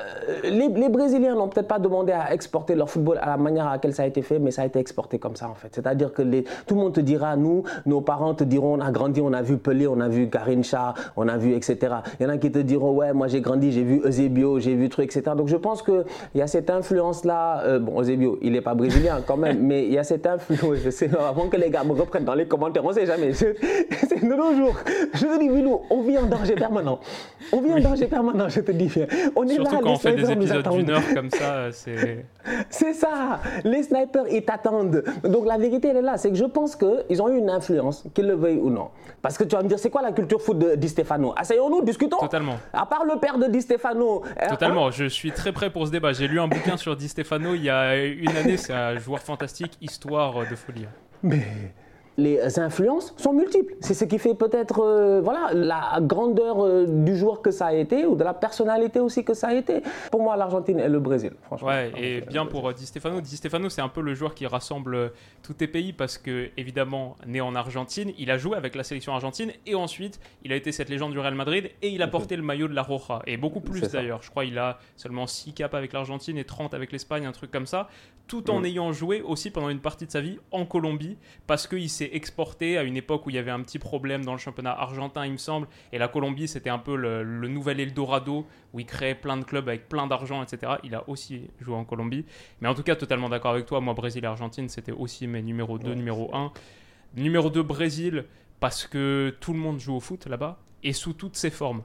[0.44, 3.94] les, Brésiliens n'ont peut-être pas demandé à exporter leur football à la manière à laquelle
[3.94, 5.68] ça a été fait, mais ça a été exporté comme ça en fait.
[5.72, 9.20] C'est-à-dire que tout le monde te dira, nous, nos parents te diront, on a grandi,
[9.20, 11.96] on a vu Pelé, on a vu Garincha, on a vu etc.
[12.18, 14.74] Il y en a qui te diront, ouais, moi j'ai grandi, j'ai vu Eusebio, j'ai
[14.74, 15.34] vu truc, etc.
[15.36, 16.04] Donc je pense qu'il
[16.34, 17.62] y a cette influence-là.
[17.64, 20.76] euh, bon, Eusebio, il n'est pas brésilien quand même, mais il y a cette influence.
[20.84, 23.32] Je sais, avant que les gars me reprennent dans les commentaires, on ne sait jamais.
[23.32, 23.56] C'est
[24.08, 24.76] c'est de nos jours.
[25.14, 26.85] Je te dis, Wilou, on vit en danger permanent.
[27.52, 28.90] On vit en danger permanent, je te dis.
[29.34, 31.70] On est Surtout là, quand les on fait des épisodes d'une heure comme ça, euh,
[31.72, 32.24] c'est.
[32.70, 35.02] C'est ça, les snipers ils t'attendent.
[35.24, 38.04] Donc la vérité elle est là, c'est que je pense qu'ils ont eu une influence,
[38.14, 38.88] qu'ils le veuillent ou non.
[39.20, 41.34] Parce que tu vas me dire, c'est quoi la culture foot de Di Stefano?
[41.36, 42.18] Asseyons-nous, discutons.
[42.18, 42.56] Totalement.
[42.72, 44.22] À part le père de Di Stefano.
[44.40, 46.12] euh, Totalement, je suis très prêt pour ce débat.
[46.12, 49.20] J'ai lu un bouquin sur Di Stefano il y a une année, c'est un joueur
[49.20, 50.86] fantastique, histoire de folie.
[51.22, 51.42] Mais
[52.18, 53.74] les influences sont multiples.
[53.80, 57.72] C'est ce qui fait peut-être euh, voilà, la grandeur euh, du joueur que ça a
[57.74, 59.82] été ou de la personnalité aussi que ça a été.
[60.10, 61.68] Pour moi, l'Argentine et le Brésil, franchement.
[61.68, 63.20] Ouais, et bien pour euh, Di Stefano.
[63.20, 65.08] Di Stefano, c'est un peu le joueur qui rassemble euh,
[65.42, 69.12] tous les pays parce que, évidemment, né en Argentine, il a joué avec la sélection
[69.12, 72.36] argentine et ensuite, il a été cette légende du Real Madrid et il a porté
[72.36, 73.20] le maillot de la Roja.
[73.26, 74.22] Et beaucoup plus d'ailleurs.
[74.22, 77.50] Je crois qu'il a seulement 6 caps avec l'Argentine et 30 avec l'Espagne, un truc
[77.50, 77.88] comme ça.
[78.26, 78.64] Tout en Mm.
[78.64, 82.78] ayant joué aussi pendant une partie de sa vie en Colombie parce qu'il s'est exporté
[82.78, 85.32] à une époque où il y avait un petit problème dans le championnat argentin, il
[85.32, 85.66] me semble.
[85.92, 89.44] Et la Colombie, c'était un peu le, le nouvel Eldorado où il créait plein de
[89.44, 90.74] clubs avec plein d'argent, etc.
[90.84, 92.24] Il a aussi joué en Colombie.
[92.60, 93.80] Mais en tout cas, totalement d'accord avec toi.
[93.80, 96.52] Moi, Brésil et Argentine, c'était aussi mes numéro 2, numéro 1.
[97.16, 98.24] Numéro 2, Brésil,
[98.60, 101.82] parce que tout le monde joue au foot là-bas et sous toutes ses formes.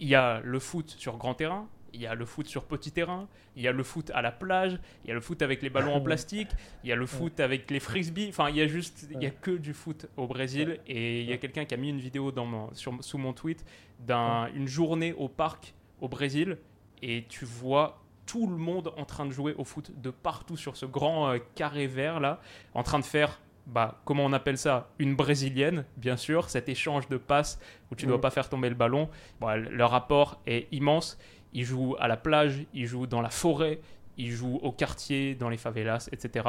[0.00, 2.90] Il y a le foot sur grand terrain, il y a le foot sur petit
[2.92, 5.62] terrain, il y a le foot à la plage, il y a le foot avec
[5.62, 6.48] les ballons en plastique,
[6.82, 8.28] il y a le foot avec les frisbees.
[8.30, 10.80] Enfin, il y a juste, il y a que du foot au Brésil.
[10.86, 13.32] Et il y a quelqu'un qui a mis une vidéo dans mon- sur- sous mon
[13.32, 13.64] tweet
[14.00, 16.58] d'une journée au parc au Brésil
[17.02, 20.76] et tu vois tout le monde en train de jouer au foot de partout sur
[20.76, 22.40] ce grand euh, carré vert là,
[22.72, 27.08] en train de faire, bah, comment on appelle ça, une brésilienne, bien sûr, cet échange
[27.08, 27.58] de passes
[27.90, 29.10] où tu ne dois pas faire tomber le ballon.
[29.40, 31.18] Bon, le rapport est immense.
[31.54, 33.80] Ils jouent à la plage, ils jouent dans la forêt,
[34.16, 36.48] ils jouent au quartier, dans les favelas, etc.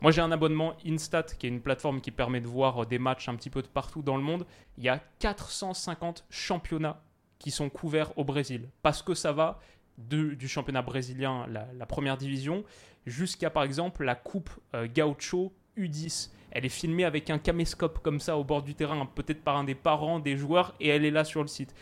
[0.00, 3.28] Moi, j'ai un abonnement Instat, qui est une plateforme qui permet de voir des matchs
[3.28, 4.46] un petit peu de partout dans le monde.
[4.78, 7.00] Il y a 450 championnats
[7.38, 8.68] qui sont couverts au Brésil.
[8.82, 9.58] Parce que ça va
[9.98, 12.64] du championnat brésilien, la, la première division,
[13.06, 16.30] jusqu'à par exemple la Coupe euh, Gaucho U10.
[16.52, 19.64] Elle est filmée avec un caméscope comme ça au bord du terrain, peut-être par un
[19.64, 21.74] des parents des joueurs, et elle est là sur le site.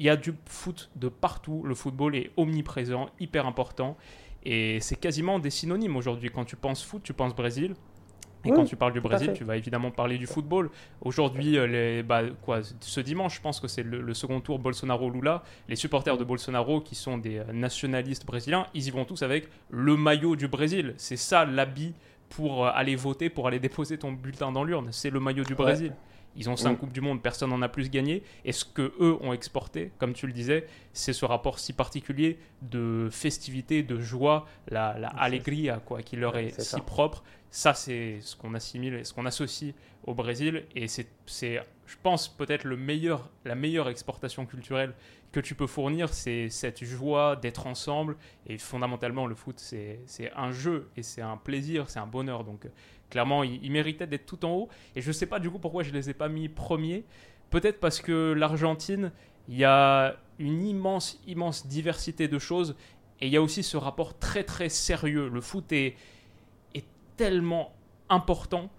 [0.00, 1.62] Il y a du foot de partout.
[1.64, 3.96] Le football est omniprésent, hyper important.
[4.44, 6.30] Et c'est quasiment des synonymes aujourd'hui.
[6.30, 7.74] Quand tu penses foot, tu penses Brésil.
[8.46, 10.70] Et Oui, quand tu parles du Brésil, tu vas évidemment parler du football.
[11.02, 14.58] Aujourd'hui, euh, les- bah, quoi, ce dimanche, je pense que c'est le, le second tour
[14.58, 15.42] Bolsonaro-Lula.
[15.68, 19.48] Les supporters de Bolsonaro, qui sont des euh, nationalistes brésiliens, ils y vont tous avec
[19.68, 20.94] le maillot du Brésil.
[20.96, 21.92] C'est ça l'habit
[22.30, 24.88] pour euh, aller voter, pour aller déposer ton bulletin dans l'urne.
[24.90, 25.92] C'est le maillot du Brésil.
[26.36, 26.76] Ils ont cinq Mm.
[26.76, 28.22] Coupes du Monde, personne n'en a plus gagné.
[28.44, 32.38] Et ce que eux ont exporté, comme tu le disais, c'est ce rapport si particulier
[32.62, 36.80] de festivité, de joie, la, la alegria, quoi, qui leur Ouais, est, si ça.
[36.80, 37.22] propre.
[37.50, 39.74] Ça, c'est ce qu'on assimile, et ce qu'on associe
[40.04, 40.64] au Brésil.
[40.76, 44.94] Et c'est, c'est, je pense, peut-être le meilleur, la meilleure exportation culturelle
[45.32, 48.16] que tu peux fournir, c'est cette joie d'être ensemble.
[48.46, 50.00] Et fondamentalement, le foot, c'est,
[50.36, 52.44] un jeu et c'est un plaisir, c'est un bonheur.
[52.44, 52.70] Donc, euh,
[53.10, 54.68] clairement, il, il méritait d'être tout en haut.
[54.96, 57.04] Et je sais pas du coup pourquoi je les ai pas mis premiers.
[57.50, 59.10] Peut-être parce que l'Argentine,
[59.50, 62.76] il y a une immense, immense diversité de choses.
[63.20, 65.28] Et il y a aussi ce rapport très, très sérieux.
[65.28, 65.96] Le foot est,
[66.74, 66.86] est
[67.16, 67.74] tellement
[68.08, 68.70] important.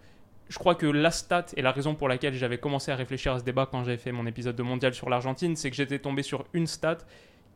[0.47, 3.39] Je crois que la stat et la raison pour laquelle j'avais commencé à réfléchir à
[3.39, 6.23] ce débat quand j'avais fait mon épisode de mondial sur l'Argentine, c'est que j'étais tombé
[6.23, 6.99] sur une stat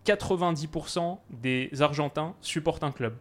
[0.06, 3.16] 90% des Argentins supportent un club.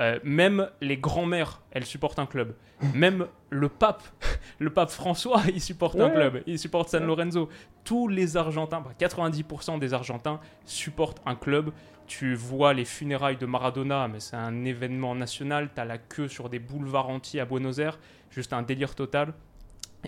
[0.00, 2.54] Euh, même les grands-mères, elles supportent un club.
[2.94, 4.02] Même le pape,
[4.58, 6.42] le pape François, il supporte un club.
[6.46, 7.50] Il supporte San Lorenzo.
[7.84, 11.72] Tous les Argentins, bah, 90% des Argentins supportent un club.
[12.06, 15.70] Tu vois les funérailles de Maradona, mais c'est un événement national.
[15.74, 17.98] Tu as la queue sur des boulevards entiers à Buenos Aires.
[18.30, 19.34] Juste un délire total.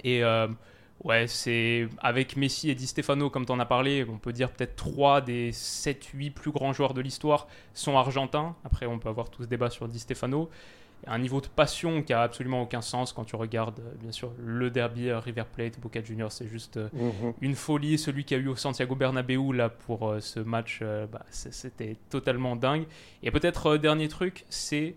[0.03, 0.49] Et euh,
[1.05, 4.51] ouais, c'est avec Messi et Di Stefano, comme tu en as parlé, on peut dire
[4.51, 8.55] peut-être 3 des 7-8 plus grands joueurs de l'histoire sont argentins.
[8.65, 10.49] Après, on peut avoir tout ce débat sur Di Stefano.
[11.09, 14.31] Un niveau de passion qui a absolument aucun sens quand tu regardes, euh, bien sûr,
[14.39, 17.33] le derby River Plate, Boca Juniors, c'est juste euh, Mhm.
[17.41, 17.99] une folie.
[17.99, 22.55] Celui qui a eu au Santiago Bernabéu là pour euh, ce match, bah, c'était totalement
[22.55, 22.85] dingue.
[23.25, 24.95] Et peut-être dernier truc, c'est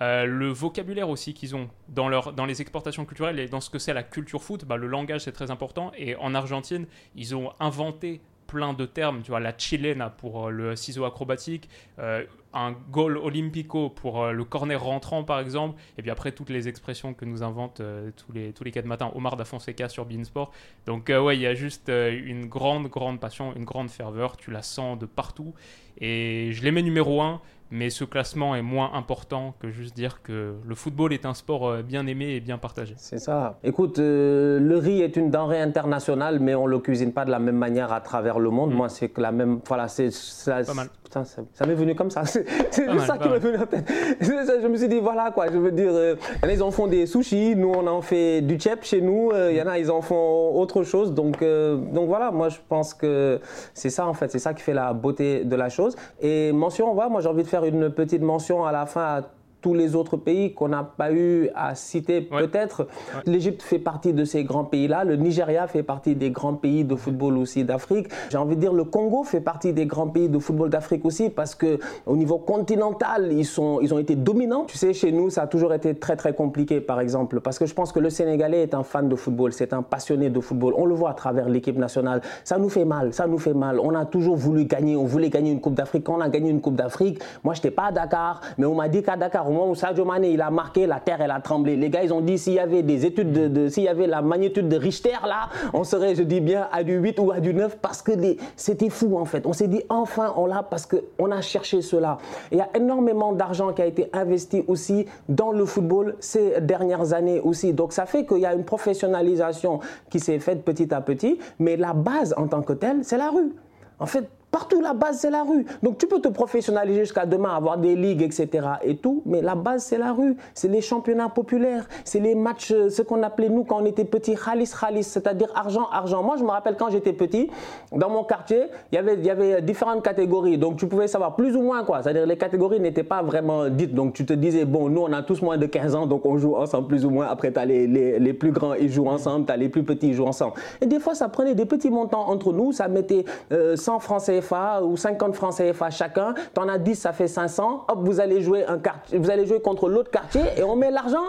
[0.00, 3.78] euh, le vocabulaire aussi qu'ils ont dans, dans les exportations culturelles et dans ce que
[3.78, 4.64] c'est la culture foot.
[4.64, 5.92] Bah, le langage c'est très important.
[5.96, 9.22] Et en Argentine, ils ont inventé plein de termes.
[9.22, 11.68] Tu vois, la chilena pour euh, le ciseau acrobatique.
[11.98, 16.66] euh, un goal olympico pour le corner rentrant par exemple, et puis après toutes les
[16.66, 17.82] expressions que nous inventent
[18.16, 20.50] tous les tous les quatre matins Omar da Fonseca sur Beansport.
[20.86, 24.62] Donc ouais, il y a juste une grande grande passion, une grande ferveur, tu la
[24.62, 25.52] sens de partout
[26.00, 30.22] et je les mets numéro 1 mais ce classement est moins important que juste dire
[30.22, 32.94] que le football est un sport euh, bien aimé et bien partagé.
[32.96, 33.58] C'est ça.
[33.62, 37.30] Écoute, euh, le riz est une denrée internationale, mais on ne le cuisine pas de
[37.30, 38.72] la même manière à travers le monde.
[38.72, 38.76] Mm.
[38.76, 39.60] Moi, c'est que la même.
[39.66, 40.10] Voilà, c'est.
[40.10, 40.88] Ça, pas mal.
[41.08, 42.22] Putain, ça, m'est venu comme ça.
[42.26, 42.44] C'est
[42.90, 43.90] juste ça qui m'est venu en tête.
[44.20, 46.62] Je me suis dit, voilà quoi, je veux dire, euh, il y en a, ils
[46.62, 49.66] en font des sushis, nous, on en fait du chep chez nous, il y en
[49.66, 51.14] a, ils en font autre chose.
[51.14, 53.40] Donc, donc voilà, moi, je pense que
[53.72, 55.96] c'est ça en fait, c'est ça qui fait la beauté de la chose.
[56.20, 59.22] Et mention, voilà, moi, j'ai envie de faire une petite mention à la fin à
[59.60, 62.86] tous les autres pays qu'on n'a pas eu à citer peut-être.
[63.26, 65.04] L'Égypte fait partie de ces grands pays-là.
[65.04, 68.08] Le Nigeria fait partie des grands pays de football aussi d'Afrique.
[68.30, 71.30] J'ai envie de dire le Congo fait partie des grands pays de football d'Afrique aussi
[71.30, 74.64] parce que au niveau continental, ils, sont, ils ont été dominants.
[74.64, 77.66] Tu sais, chez nous, ça a toujours été très très compliqué par exemple parce que
[77.66, 80.74] je pense que le Sénégalais est un fan de football, c'est un passionné de football.
[80.76, 82.20] On le voit à travers l'équipe nationale.
[82.44, 83.80] Ça nous fait mal, ça nous fait mal.
[83.80, 86.04] On a toujours voulu gagner, on voulait gagner une Coupe d'Afrique.
[86.04, 88.74] Quand on a gagné une Coupe d'Afrique, moi je n'étais pas à Dakar, mais on
[88.74, 91.30] m'a dit qu'à Dakar, au moment où Sadio Mané il a marqué, la terre elle
[91.30, 91.76] a tremblé.
[91.76, 94.22] Les gars ils ont dit s'il y avait des études de, s'il y avait la
[94.22, 97.54] magnitude de Richter là, on serait je dis bien à du 8 ou à du
[97.54, 98.12] 9 parce que
[98.56, 99.46] c'était fou en fait.
[99.46, 102.18] On s'est dit enfin on l'a parce qu'on a cherché cela.
[102.52, 107.12] Il y a énormément d'argent qui a été investi aussi dans le football ces dernières
[107.12, 107.72] années aussi.
[107.72, 109.80] Donc ça fait qu'il y a une professionnalisation
[110.10, 113.30] qui s'est faite petit à petit, mais la base en tant que telle, c'est la
[113.30, 113.52] rue.
[114.00, 114.28] En fait,
[114.58, 115.64] Partout, la base, c'est la rue.
[115.84, 118.66] Donc, tu peux te professionnaliser jusqu'à demain, avoir des ligues, etc.
[118.82, 120.36] et tout, mais la base, c'est la rue.
[120.52, 121.86] C'est les championnats populaires.
[122.04, 125.46] C'est les matchs, euh, ce qu'on appelait, nous, quand on était petits, khalis, khalis, c'est-à-dire
[125.54, 126.24] argent, argent.
[126.24, 127.48] Moi, je me rappelle quand j'étais petit,
[127.92, 130.58] dans mon quartier, il y avait, y avait différentes catégories.
[130.58, 132.02] Donc, tu pouvais savoir plus ou moins quoi.
[132.02, 133.94] C'est-à-dire, les catégories n'étaient pas vraiment dites.
[133.94, 136.36] Donc, tu te disais, bon, nous, on a tous moins de 15 ans, donc on
[136.36, 137.28] joue ensemble plus ou moins.
[137.30, 139.46] Après, tu as les, les, les, plus grands, ils jouent ensemble.
[139.46, 140.54] Tu as les plus petits, ils jouent ensemble.
[140.80, 142.72] Et des fois, ça prenait des petits montants entre nous.
[142.72, 144.47] Ça mettait 100 euh, francs CFA
[144.82, 147.86] ou 50 francs CFA chacun, tu en as 10, ça fait 500.
[147.88, 148.80] Hop, vous allez jouer, un
[149.12, 151.24] vous allez jouer contre l'autre quartier et on met l'argent.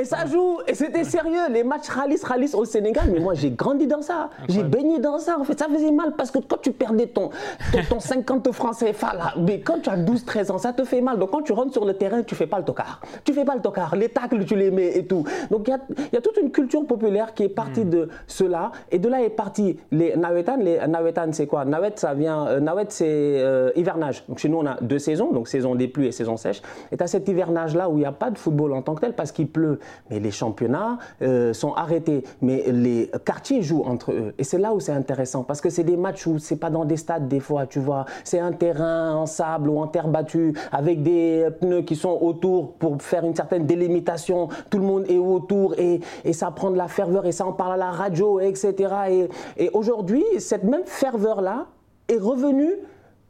[0.00, 3.50] Et ça joue, et c'était sérieux, les matchs rallis, rallis au Sénégal, mais moi j'ai
[3.50, 5.58] grandi dans ça, j'ai baigné dans ça, en fait.
[5.58, 7.28] Ça faisait mal parce que quand tu perdais ton,
[7.90, 11.18] ton, 50 francs CFA là, mais quand tu as 12-13 ans, ça te fait mal,
[11.18, 13.54] donc quand tu rentres sur le terrain, tu fais pas le tocard, tu fais pas
[13.54, 15.24] le tocard, les tacles tu les mets et tout.
[15.50, 15.72] Donc il
[16.10, 17.90] y a, toute une culture populaire qui est partie hmm.
[17.90, 21.66] de cela, et de là est parti les nawetan, les nawetan c'est quoi?
[21.66, 25.32] Nawet ça vient, euh, nawet c'est euh, hivernage, donc chez nous on a deux saisons,
[25.32, 28.00] donc saison des pluies et saison sèche, et tu as cet hivernage là où il
[28.00, 30.98] n'y a pas de football en tant que tel parce qu'il pleut mais les championnats
[31.22, 32.24] euh, sont arrêtés.
[32.40, 34.34] Mais les quartiers jouent entre eux.
[34.38, 36.84] Et c'est là où c'est intéressant, parce que c'est des matchs où c'est pas dans
[36.84, 38.06] des stades des fois, tu vois.
[38.24, 42.74] C'est un terrain en sable ou en terre battue, avec des pneus qui sont autour
[42.74, 44.48] pour faire une certaine délimitation.
[44.70, 46.00] Tout le monde est autour et,
[46.32, 48.94] ça prend de la ferveur et ça en parle à la radio, etc.
[49.10, 51.66] Et, et aujourd'hui, cette même ferveur-là
[52.08, 52.74] est revenue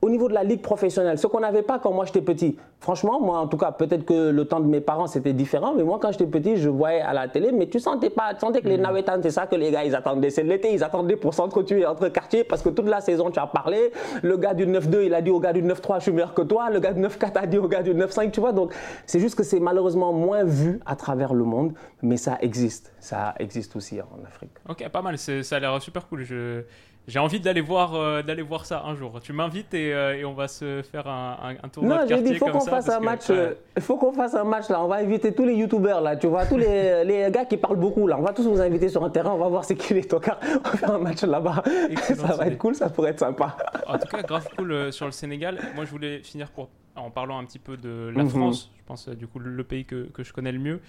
[0.02, 2.56] au niveau de la ligue professionnelle, ce qu'on n'avait pas quand moi j'étais petit.
[2.80, 5.84] Franchement, moi en tout cas, peut-être que le temps de mes parents c'était différent, mais
[5.84, 8.60] moi quand j'étais petit, je voyais à la télé, mais tu sentais pas, tu sentais
[8.60, 8.82] que les mm.
[8.82, 10.30] navetans, c'est ça que les gars ils attendaient.
[10.30, 13.46] C'est l'été, ils attendaient pour s'entretuer entre quartiers parce que toute la saison tu as
[13.46, 13.92] parlé.
[14.22, 16.42] Le gars du 9-2, il a dit au gars du 9-3, je suis meilleur que
[16.42, 16.68] toi.
[16.68, 18.52] Le gars du 9-4 a dit au gars du 9-5, tu vois.
[18.52, 18.74] Donc
[19.06, 22.92] c'est juste que c'est malheureusement moins vu à travers le monde, mais ça existe.
[22.98, 24.50] Ça existe aussi en Afrique.
[24.68, 25.16] Ok, pas mal.
[25.16, 26.24] Ça a l'air super cool.
[26.24, 26.64] Je
[27.08, 29.20] j'ai envie d'aller voir, euh, d'aller voir ça un jour.
[29.20, 32.32] Tu m'invites et, euh, et, on va se faire un, un, tournoi non, de quartier
[32.32, 33.24] dit, faut qu'on fasse un match.
[33.30, 34.82] Euh, faut qu'on fasse un match là.
[34.82, 36.16] On va inviter tous les youtubeurs là.
[36.16, 38.16] Tu vois, tous les, les, gars qui parlent beaucoup là.
[38.18, 39.32] On va tous vous inviter sur un terrain.
[39.32, 40.38] On va voir c'est qui les tocards.
[40.64, 41.64] On va faire un match là-bas.
[42.02, 42.76] Ça va être cool.
[42.76, 43.56] Ça pourrait être sympa.
[43.88, 45.58] En tout cas, grave cool sur le Sénégal.
[45.74, 48.30] Moi, je voulais finir pour, en parlant un petit peu de la mhm.
[48.30, 48.70] France.
[48.78, 50.80] Je pense du coup le pays que, que je connais le mieux.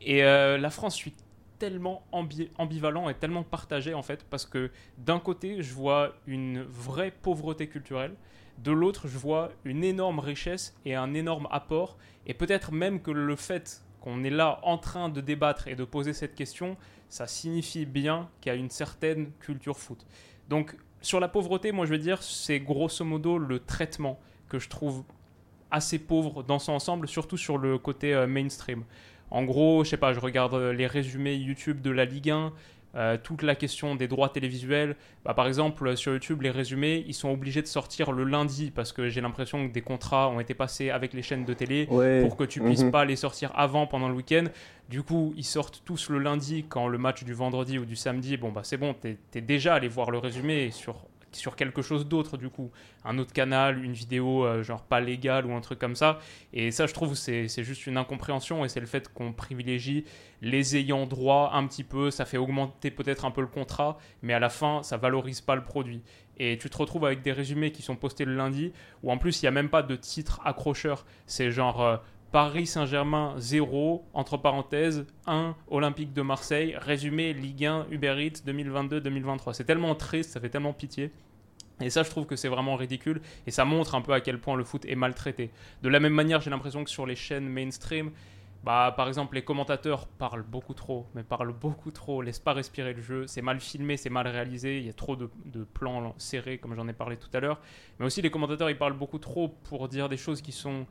[0.00, 1.14] Et la France, je suis
[1.60, 7.12] tellement ambivalent et tellement partagé en fait parce que d'un côté je vois une vraie
[7.12, 8.14] pauvreté culturelle,
[8.58, 13.12] de l'autre je vois une énorme richesse et un énorme apport et peut-être même que
[13.12, 16.78] le fait qu'on est là en train de débattre et de poser cette question,
[17.10, 20.06] ça signifie bien qu'il y a une certaine culture foot.
[20.48, 24.18] Donc sur la pauvreté, moi je veux dire c'est grosso modo le traitement
[24.48, 25.04] que je trouve
[25.70, 28.84] assez pauvre dans son ensemble, surtout sur le côté euh, mainstream.
[29.30, 32.52] En gros, je sais pas, je regarde euh, les résumés YouTube de la Ligue 1,
[32.96, 34.96] euh, toute la question des droits télévisuels.
[35.24, 38.92] Bah, par exemple, sur YouTube, les résumés, ils sont obligés de sortir le lundi parce
[38.92, 42.36] que j'ai l'impression que des contrats ont été passés avec les chaînes de télé pour
[42.36, 42.90] que tu puisses mhm.
[42.90, 44.44] pas les sortir avant pendant le week-end.
[44.88, 48.36] Du coup, ils sortent tous le lundi quand le match du vendredi ou du samedi,
[48.36, 50.96] bon bah c'est bon, tu es, déjà allé voir le résumé sur
[51.32, 52.70] sur quelque chose d'autre du coup.
[53.04, 56.18] Un autre canal, une vidéo euh, genre pas légale ou un truc comme ça.
[56.52, 60.04] Et ça, je trouve, c'est juste une incompréhension et c'est le fait qu'on privilégie
[60.42, 62.10] les ayants droit un petit peu.
[62.10, 65.54] Ça fait augmenter peut-être un peu le contrat, mais à la fin, ça valorise pas
[65.54, 66.02] le produit.
[66.38, 69.42] Et tu te retrouves avec des résumés qui sont postés le lundi, où en plus,
[69.42, 71.04] il n'y a même pas de titre accrocheur.
[71.26, 71.82] C'est genre.
[71.82, 71.96] Euh,
[72.32, 79.52] Paris Saint-Germain 0, entre parenthèses, 1, Olympique de Marseille, résumé Ligue 1 Uber Eats 2022-2023.
[79.52, 81.10] C'est tellement triste, ça fait tellement pitié.
[81.80, 83.20] Et ça, je trouve que c'est vraiment ridicule.
[83.46, 85.50] Et ça montre un peu à quel point le foot est maltraité.
[85.82, 88.10] De la même manière, j'ai l'impression que sur les chaînes mainstream,
[88.62, 92.92] bah, par exemple, les commentateurs parlent beaucoup trop, mais parlent beaucoup trop, laissent pas respirer
[92.92, 93.26] le jeu.
[93.26, 94.78] C'est mal filmé, c'est mal réalisé.
[94.78, 95.30] Il y a trop de,
[95.72, 97.58] plans serrés, comme j'en ai parlé tout à l'heure.
[97.98, 100.86] Mais aussi, les commentateurs, ils parlent beaucoup trop pour dire des choses qui sont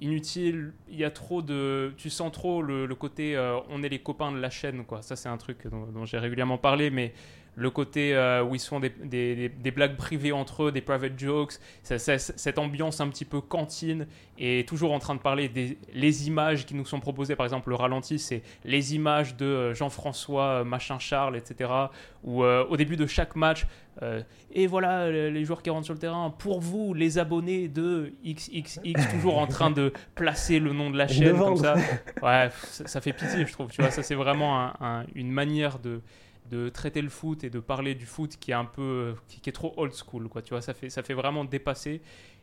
[0.00, 0.74] inutile.
[0.88, 1.92] Il y a trop de.
[1.96, 5.02] Tu sens trop le, côté euh, on est les copains de la chaîne, quoi.
[5.02, 7.12] Ça, c'est un truc dont j'ai régulièrement parlé, mais
[7.58, 11.18] le côté euh, où ils font des, des, des, blagues privées entre eux, des private
[11.18, 14.06] jokes, cette ambiance un petit peu cantine
[14.38, 17.34] et toujours en train de parler des les images qui nous sont proposées.
[17.34, 21.70] Par exemple, le ralenti, c'est les images de euh, Jean-François, euh, machin Charles, etc.
[22.24, 23.66] Ou au début de chaque match,
[24.52, 26.34] et voilà les joueurs qui rentrent sur le terrain.
[26.36, 28.80] Pour vous, les abonnés de XXX,
[29.12, 31.76] toujours en train de placer le nom de la chaîne comme ça.
[32.20, 33.70] Ouais, ça, fait pitié, je trouve.
[33.70, 34.72] Tu vois, ça c'est vraiment
[35.14, 36.00] une manière de
[36.50, 39.52] de traiter le foot et de parler du foot qui est un peu qui, est
[39.52, 40.42] trop old school quoi.
[40.42, 42.00] Tu vois ça fait ça fait vraiment dépasser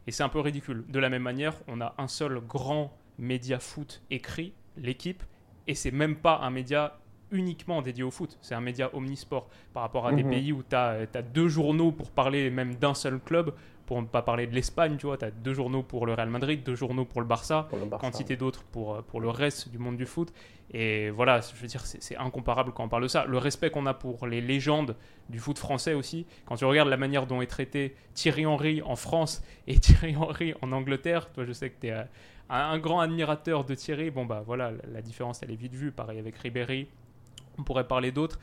[0.07, 0.85] et c'est un peu ridicule.
[0.87, 5.23] De la même manière on a un seul grand média foot écrit l'équipe
[5.67, 6.99] et c'est même pas un média
[7.31, 8.37] uniquement dédié au foot.
[8.41, 9.49] C'est un média omnisport.
[9.73, 10.29] Par rapport à des mhm.
[10.29, 13.53] pays où tu as, as, deux journaux pour parler même d'un seul club
[13.85, 16.29] pour ne pas parler de l'Espagne, tu vois, tu as deux journaux pour le Real
[16.29, 17.67] Madrid, deux journaux pour le Barça,
[17.99, 20.33] quantité d'autres pour, pour le reste du monde du foot.
[20.71, 23.25] Et voilà, je veux dire, c'est incomparable quand on parle de ça.
[23.25, 24.95] Le respect qu'on a pour les légendes
[25.29, 28.95] du foot français aussi, quand tu regardes la manière dont est traité Thierry Henry en
[28.95, 32.03] France et Thierry Henry en Angleterre, toi je sais que tu es euh,
[32.49, 36.19] un, grand admirateur de Thierry, bon bah voilà, la, différence elle est vite vue, pareil
[36.19, 36.87] avec Ribéry,
[37.57, 38.39] on pourrait parler d'autres.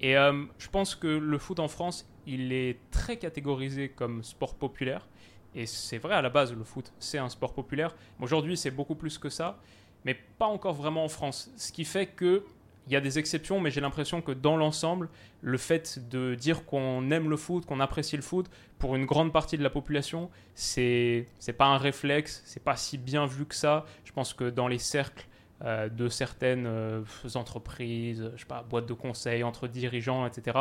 [0.00, 4.54] Et euh, je pense que le foot en France, il est très catégorisé comme sport
[4.54, 5.08] populaire.
[5.54, 7.96] Et c'est vrai, à la base, le foot, c'est un sport populaire.
[8.20, 9.58] Aujourd'hui, c'est beaucoup plus que ça,
[10.04, 11.50] mais pas encore vraiment en France.
[11.56, 12.44] Ce qui fait que
[12.86, 15.10] il y a des exceptions, mais j'ai l'impression que dans l'ensemble,
[15.42, 18.46] le fait de dire qu'on aime le foot, qu'on apprécie le foot,
[18.78, 22.96] pour une grande partie de la population, c'est c'est pas un réflexe, c'est pas si
[22.96, 23.84] bien vu que ça.
[24.04, 25.26] Je pense que dans les cercles
[25.64, 27.02] euh, de certaines euh,
[27.34, 30.56] entreprises, je sais pas, boîtes de conseil, entre dirigeants, etc.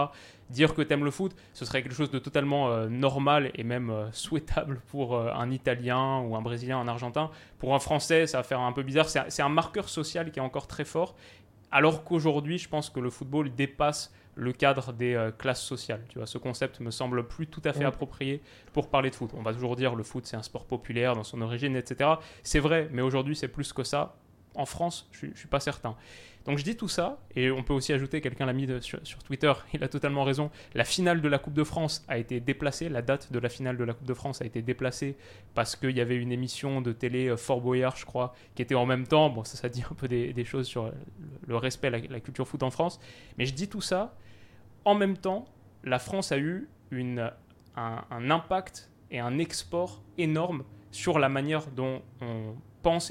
[0.50, 3.64] Dire que tu aimes le foot, ce serait quelque chose de totalement euh, normal et
[3.64, 7.30] même souhaitable pour un Italien ou un Brésilien, un Argentin.
[7.60, 9.08] Pour un Français, ça va faire un peu bizarre.
[9.08, 11.16] C'est un, marqueur social qui est encore très fort.
[11.70, 16.04] Alors qu'aujourd'hui, je pense que le football dépasse le cadre des classes sociales.
[16.10, 18.42] Tu vois, ce concept me semble plus tout à fait approprié
[18.74, 19.30] pour parler de foot.
[19.36, 22.12] On va toujours dire le foot c'est un sport populaire dans son origine, etc.
[22.42, 24.16] C'est vrai, mais aujourd'hui c'est plus que ça
[24.58, 25.96] en France, je ne suis pas certain.
[26.46, 29.52] Donc je dis tout ça, et on peut aussi ajouter, quelqu'un l'a mis sur, Twitter,
[29.74, 33.02] il a totalement raison, la finale de la Coupe de France a été déplacée, la
[33.02, 35.18] date de la finale de la Coupe de France a été déplacée
[35.54, 38.76] parce qu'il y avait une émission de télé euh, Fort Boyard, je crois, qui était
[38.76, 40.92] en même temps, bon ça ça dit un peu des, choses sur
[41.46, 43.00] le respect, la, la culture foot en France,
[43.38, 44.16] mais je dis tout ça,
[44.86, 45.46] en même temps,
[45.84, 47.30] la France a eu une,
[47.76, 52.56] un impact et un export énorme sur la manière dont on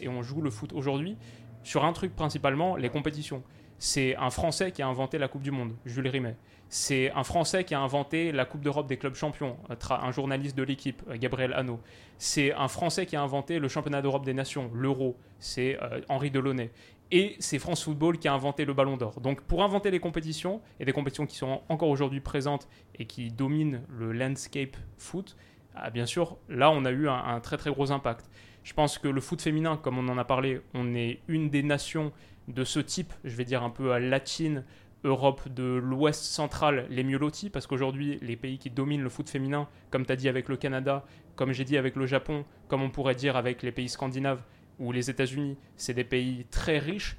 [0.01, 1.17] et on joue le foot aujourd'hui
[1.63, 3.43] sur un truc principalement, les compétitions.
[3.79, 6.37] C'est un Français qui a inventé la Coupe du Monde, Jules Rimet.
[6.69, 9.57] C'est un Français qui a inventé la Coupe d'Europe des clubs champions,
[9.91, 11.81] un journaliste de l'équipe, euh, Gabriel Hanot.
[12.19, 15.17] C'est un Français qui a inventé le championnat d'Europe des nations, l'Euro.
[15.39, 16.73] C'est euh, Henri Delaunay.
[17.13, 19.21] Et c'est France Football qui a inventé le Ballon d'Or.
[19.21, 22.67] Donc pour inventer les compétitions, et des compétitions qui sont encore aujourd'hui présentes
[22.97, 25.37] et qui dominent le landscape foot,
[25.75, 28.29] ah, bien sûr, là on a eu un très très gros impact.
[28.67, 31.63] Je pense que le foot féminin, comme on en a parlé, on est une des
[31.63, 32.11] nations
[32.49, 34.65] de ce type, je vais dire un peu à latine,
[35.05, 39.31] Europe de l'Ouest central, les mieux lotis, parce qu'aujourd'hui, les pays qui dominent le foot
[39.31, 41.05] féminin, comme tu as dit avec le Canada,
[41.37, 44.43] comme j'ai dit avec le Japon, comme on pourrait dire avec les pays scandinaves
[44.81, 47.17] ou les États-Unis, c'est des pays très riches.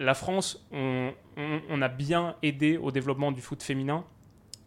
[0.00, 4.04] La France, on, on a bien aidé au développement du foot féminin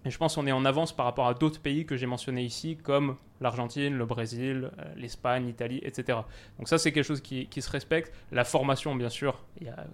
[0.05, 2.43] et je pense qu'on est en avance par rapport à d'autres pays que j'ai mentionnés
[2.43, 6.19] ici, comme l'Argentine, le Brésil, euh, l'Espagne, l'Italie, etc.
[6.57, 8.13] Donc ça, c'est quelque chose qui, se respecte.
[8.31, 9.85] La formation, bien sûr, il y a,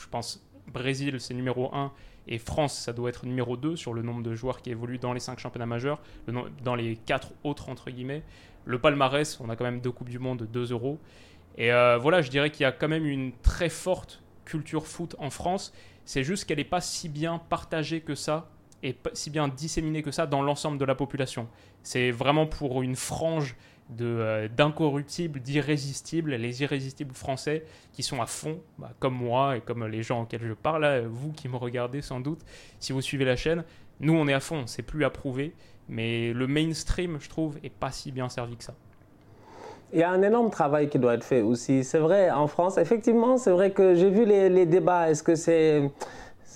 [0.00, 1.92] je pense, Brésil, c'est numéro 1,
[2.28, 5.12] et France, ça doit être numéro 2 sur le nombre de joueurs qui évoluent dans
[5.12, 6.00] les 5 championnats majeurs,
[6.64, 8.22] dans les 4 autres, entre guillemets.
[8.64, 11.00] Le palmarès, on a quand même deux Coupes du Monde, 2 euros.
[11.58, 15.16] Et euh, voilà, je dirais qu'il y a quand même une très forte culture foot
[15.18, 15.72] en France.
[16.04, 18.51] C'est juste qu'elle n'est pas si bien partagée que ça
[18.82, 21.48] est si bien disséminé que ça dans l'ensemble de la population.
[21.82, 23.56] C'est vraiment pour une frange
[24.00, 29.86] euh, d'incorruptibles, d'irrésistibles, les irrésistibles français qui sont à fond, bah, comme moi et comme
[29.86, 32.40] les gens auxquels je parle, vous qui me regardez sans doute,
[32.78, 33.64] si vous suivez la chaîne,
[34.00, 35.54] nous on est à fond, c'est plus approuvé,
[35.88, 38.74] mais le mainstream, je trouve, est pas si bien servi que ça.
[39.92, 41.84] Il y a un énorme travail qui doit être fait aussi.
[41.84, 45.10] C'est vrai, en France, effectivement, c'est vrai que j'ai vu les, débats.
[45.10, 45.90] Est-ce que c'est.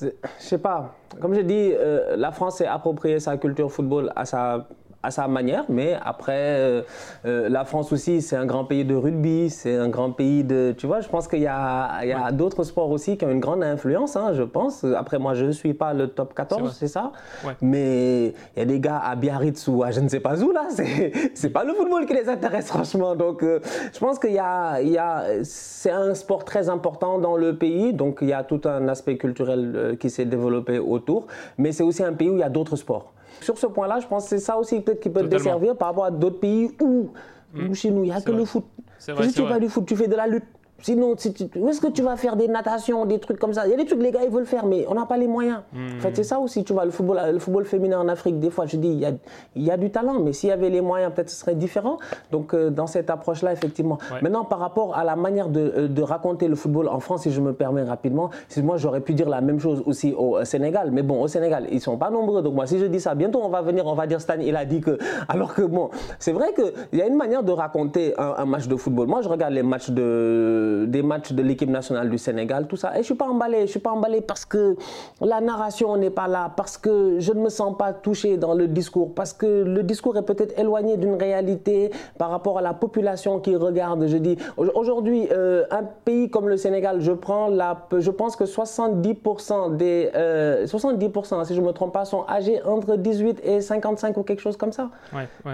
[0.00, 0.94] Je sais pas.
[1.20, 4.66] Comme je dis, euh, la France s'est approprié sa culture football à sa
[5.02, 6.82] à sa manière, mais après, euh,
[7.26, 10.74] euh, la France aussi, c'est un grand pays de rugby, c'est un grand pays de...
[10.76, 13.30] Tu vois, je pense qu'il y a, il y a d'autres sports aussi qui ont
[13.30, 14.84] une grande influence, hein, je pense.
[14.84, 17.12] Après, moi, je ne suis pas le top 14, c'est ça
[17.60, 20.50] Mais il y a des gars à Biarritz ou à je ne sais pas où,
[20.50, 20.66] là,
[21.34, 23.14] c'est pas le football qui les intéresse, franchement.
[23.14, 23.60] Donc, euh,
[23.92, 24.80] je pense qu'il y a...
[24.80, 28.42] Il y a c'est un sport très important dans le pays, donc il y a
[28.42, 31.26] tout un aspect culturel qui s'est développé autour,
[31.58, 33.12] mais c'est aussi un pays où il y a d'autres sports.
[33.40, 35.88] Sur ce point-là, je pense que c'est ça aussi peut-être qui peut te desservir par
[35.88, 37.10] rapport à d'autres pays où,
[37.54, 37.74] hmm.
[37.74, 38.64] chez nous, il n'y a que le foot.
[38.98, 40.44] si tu fais du foot, tu fais de la lutte.
[40.82, 41.14] Sinon,
[41.56, 43.66] où est-ce que tu vas faire des natations, des trucs comme ça?
[43.66, 45.26] Il y a des trucs, les gars, ils veulent faire, mais on n'a pas les
[45.26, 45.60] moyens.
[45.74, 48.50] En fait, c'est ça aussi, tu vois, le football, le football féminin en Afrique, des
[48.50, 49.12] fois, je dis, il y a,
[49.54, 51.98] il y a du talent, mais s'il y avait les moyens, peut-être ce serait différent.
[52.30, 53.98] Donc, euh, dans cette approche-là, effectivement.
[54.22, 57.32] Maintenant, par rapport à la manière de, euh, de, raconter le football en France, si
[57.32, 60.90] je me permets rapidement, moi, j'aurais pu dire la même chose aussi au Sénégal.
[60.92, 62.42] Mais bon, au Sénégal, ils sont pas nombreux.
[62.42, 64.54] Donc, moi, si je dis ça, bientôt, on va venir, on va dire, Stan, il
[64.56, 64.98] a dit que.
[65.28, 68.68] Alors que, bon, c'est vrai qu'il y a une manière de raconter un, un, match
[68.68, 69.06] de football.
[69.08, 72.94] Moi, je regarde les matchs de, des matchs de l'équipe nationale du Sénégal, tout ça.
[72.96, 74.76] Et je suis pas emballé, je suis pas emballé parce que
[75.20, 78.68] la narration n'est pas là, parce que je ne me sens pas touché dans le
[78.68, 83.40] discours, parce que le discours est peut-être éloigné d'une réalité par rapport à la population
[83.40, 84.06] qui regarde.
[84.06, 88.44] Je dis aujourd'hui, euh, un pays comme le Sénégal, je prends la, je pense que
[88.44, 94.16] 70% des, 70% euh, si je me trompe pas, sont âgés entre 18 et 55
[94.16, 94.90] ou quelque chose comme ça.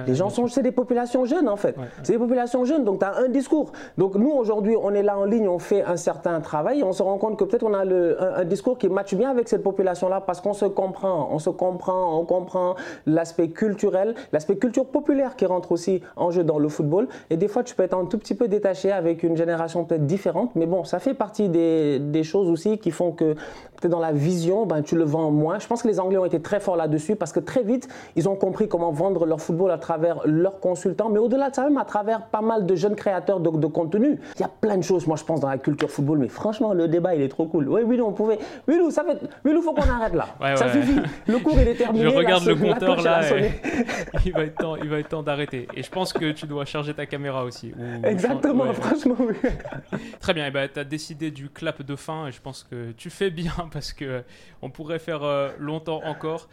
[0.06, 1.76] Les gens sont, c'est des populations jeunes en fait.
[2.02, 3.72] C'est des populations jeunes, donc tu as un discours.
[3.98, 6.92] Donc nous aujourd'hui, on est là en ligne, on fait un certain travail et on
[6.92, 9.62] se rend compte que peut-être on a le, un, discours qui matche bien avec cette
[9.62, 12.74] population-là parce qu'on se comprend, on se comprend, on comprend
[13.07, 17.09] l'aspect culturel, l'aspect culture populaire qui rentre aussi en jeu dans le football.
[17.30, 20.07] Et des fois, tu peux être un tout petit peu détaché avec une génération peut-être
[20.07, 23.34] différente, mais bon, ça fait partie des, des choses aussi qui font que
[23.82, 25.59] peut-être dans la vision, ben, tu le vends moins.
[25.59, 28.28] Je pense que les Anglais ont été très forts là-dessus parce que très vite, ils
[28.28, 31.78] ont compris comment vendre leur football à travers leurs consultants, mais au-delà de ça, même
[31.78, 34.20] à travers pas mal de jeunes créateurs de, de contenu.
[34.36, 36.72] Il y a plein de choses, moi, je pense, dans la culture football, mais franchement,
[36.72, 37.68] le débat, il est trop cool.
[37.68, 38.38] Oui, oui, on pouvait.
[38.68, 39.18] Oui, nous, ça fait.
[39.45, 40.28] Oui, nous, faut qu'on arrête là.
[40.57, 41.01] ça suffit.
[41.26, 42.05] Le cours, il est terminé.
[42.05, 43.22] Je regarde le compteur là.
[44.24, 45.68] il va être temps, il va être temps d'arrêter.
[45.74, 47.72] Et je pense que tu dois charger ta caméra aussi.
[48.05, 49.34] Exactement, franchement, oui.
[50.20, 50.47] Très bien.
[50.47, 53.30] Et ben, tu as décidé du clap de fin et je pense que tu fais
[53.30, 54.22] bien parce que
[54.61, 56.49] on pourrait faire euh, longtemps encore.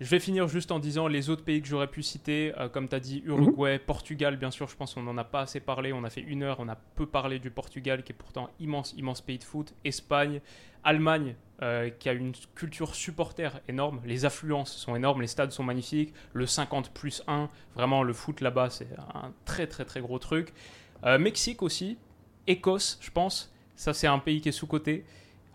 [0.00, 2.88] Je vais finir juste en disant les autres pays que j'aurais pu citer, euh, comme
[2.88, 3.84] tu as dit, Uruguay, mhm.
[3.84, 6.44] Portugal, bien sûr, je pense qu'on n'en a pas assez parlé, on a fait une
[6.44, 9.74] heure, on a peu parlé du Portugal, qui est pourtant immense, immense pays de foot,
[9.84, 10.40] Espagne,
[10.84, 15.64] Allemagne, euh, qui a une culture supporter énorme, les affluences sont énormes, les stades sont
[15.64, 20.20] magnifiques, le 50 plus 1, vraiment le foot là-bas, c'est un très très très gros
[20.20, 20.52] truc.
[21.04, 21.98] Euh, Mexique aussi,
[22.46, 25.04] Écosse, je pense, ça c'est un pays qui est sous-coté.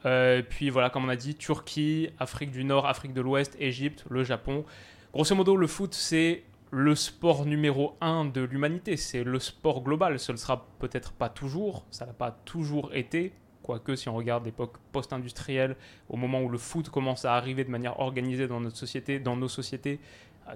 [0.06, 4.06] Euh, puis voilà, comme on a dit, Turquie, Afrique du Nord, Afrique de l'Ouest, Égypte,
[4.10, 4.66] le Japon.
[5.14, 8.98] Grosso modo, le foot, c'est le sport numéro un de l'humanité.
[8.98, 10.20] C'est le sport global.
[10.20, 13.34] Ce ne sera peut-être pas toujours, ça n'a pas toujours été.
[13.62, 15.78] Quoique, si on regarde l'époque post-industrielle,
[16.10, 19.38] au moment où le foot commence à arriver de manière organisée dans notre société, dans
[19.38, 20.02] nos sociétés,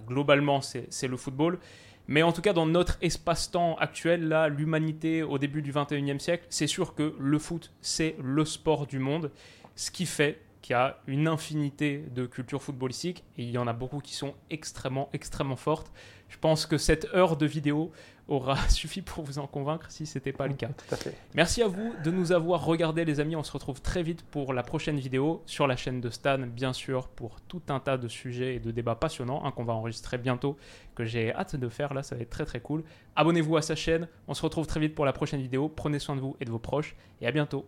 [0.06, 1.60] globalement, c'est le football.
[2.08, 6.45] Mais en tout cas, dans notre espace-temps actuel, là, l'humanité au début du 21e siècle,
[6.49, 9.32] c'est sûr que le foot, c'est le sport du monde.
[9.76, 13.68] Ce qui fait qu'il y a une infinité de cultures footballistiques et il y en
[13.68, 15.91] a beaucoup qui sont extrêmement, extrêmement fortes.
[16.30, 17.92] Je pense que cette heure de vidéo
[18.28, 20.70] aura suffi pour vous en convaincre si ce n'était pas le cas.
[21.34, 24.54] Merci à vous de nous avoir regardés les amis, on se retrouve très vite pour
[24.54, 28.08] la prochaine vidéo sur la chaîne de Stan, bien sûr, pour tout un tas de
[28.08, 30.58] sujets et de débats passionnants hein, qu'on va enregistrer bientôt,
[30.96, 32.84] que j'ai hâte de faire là, ça va être très très cool.
[33.16, 36.16] Abonnez-vous à sa chaîne, on se retrouve très vite pour la prochaine vidéo, prenez soin
[36.16, 37.68] de vous et de vos proches, et à bientôt.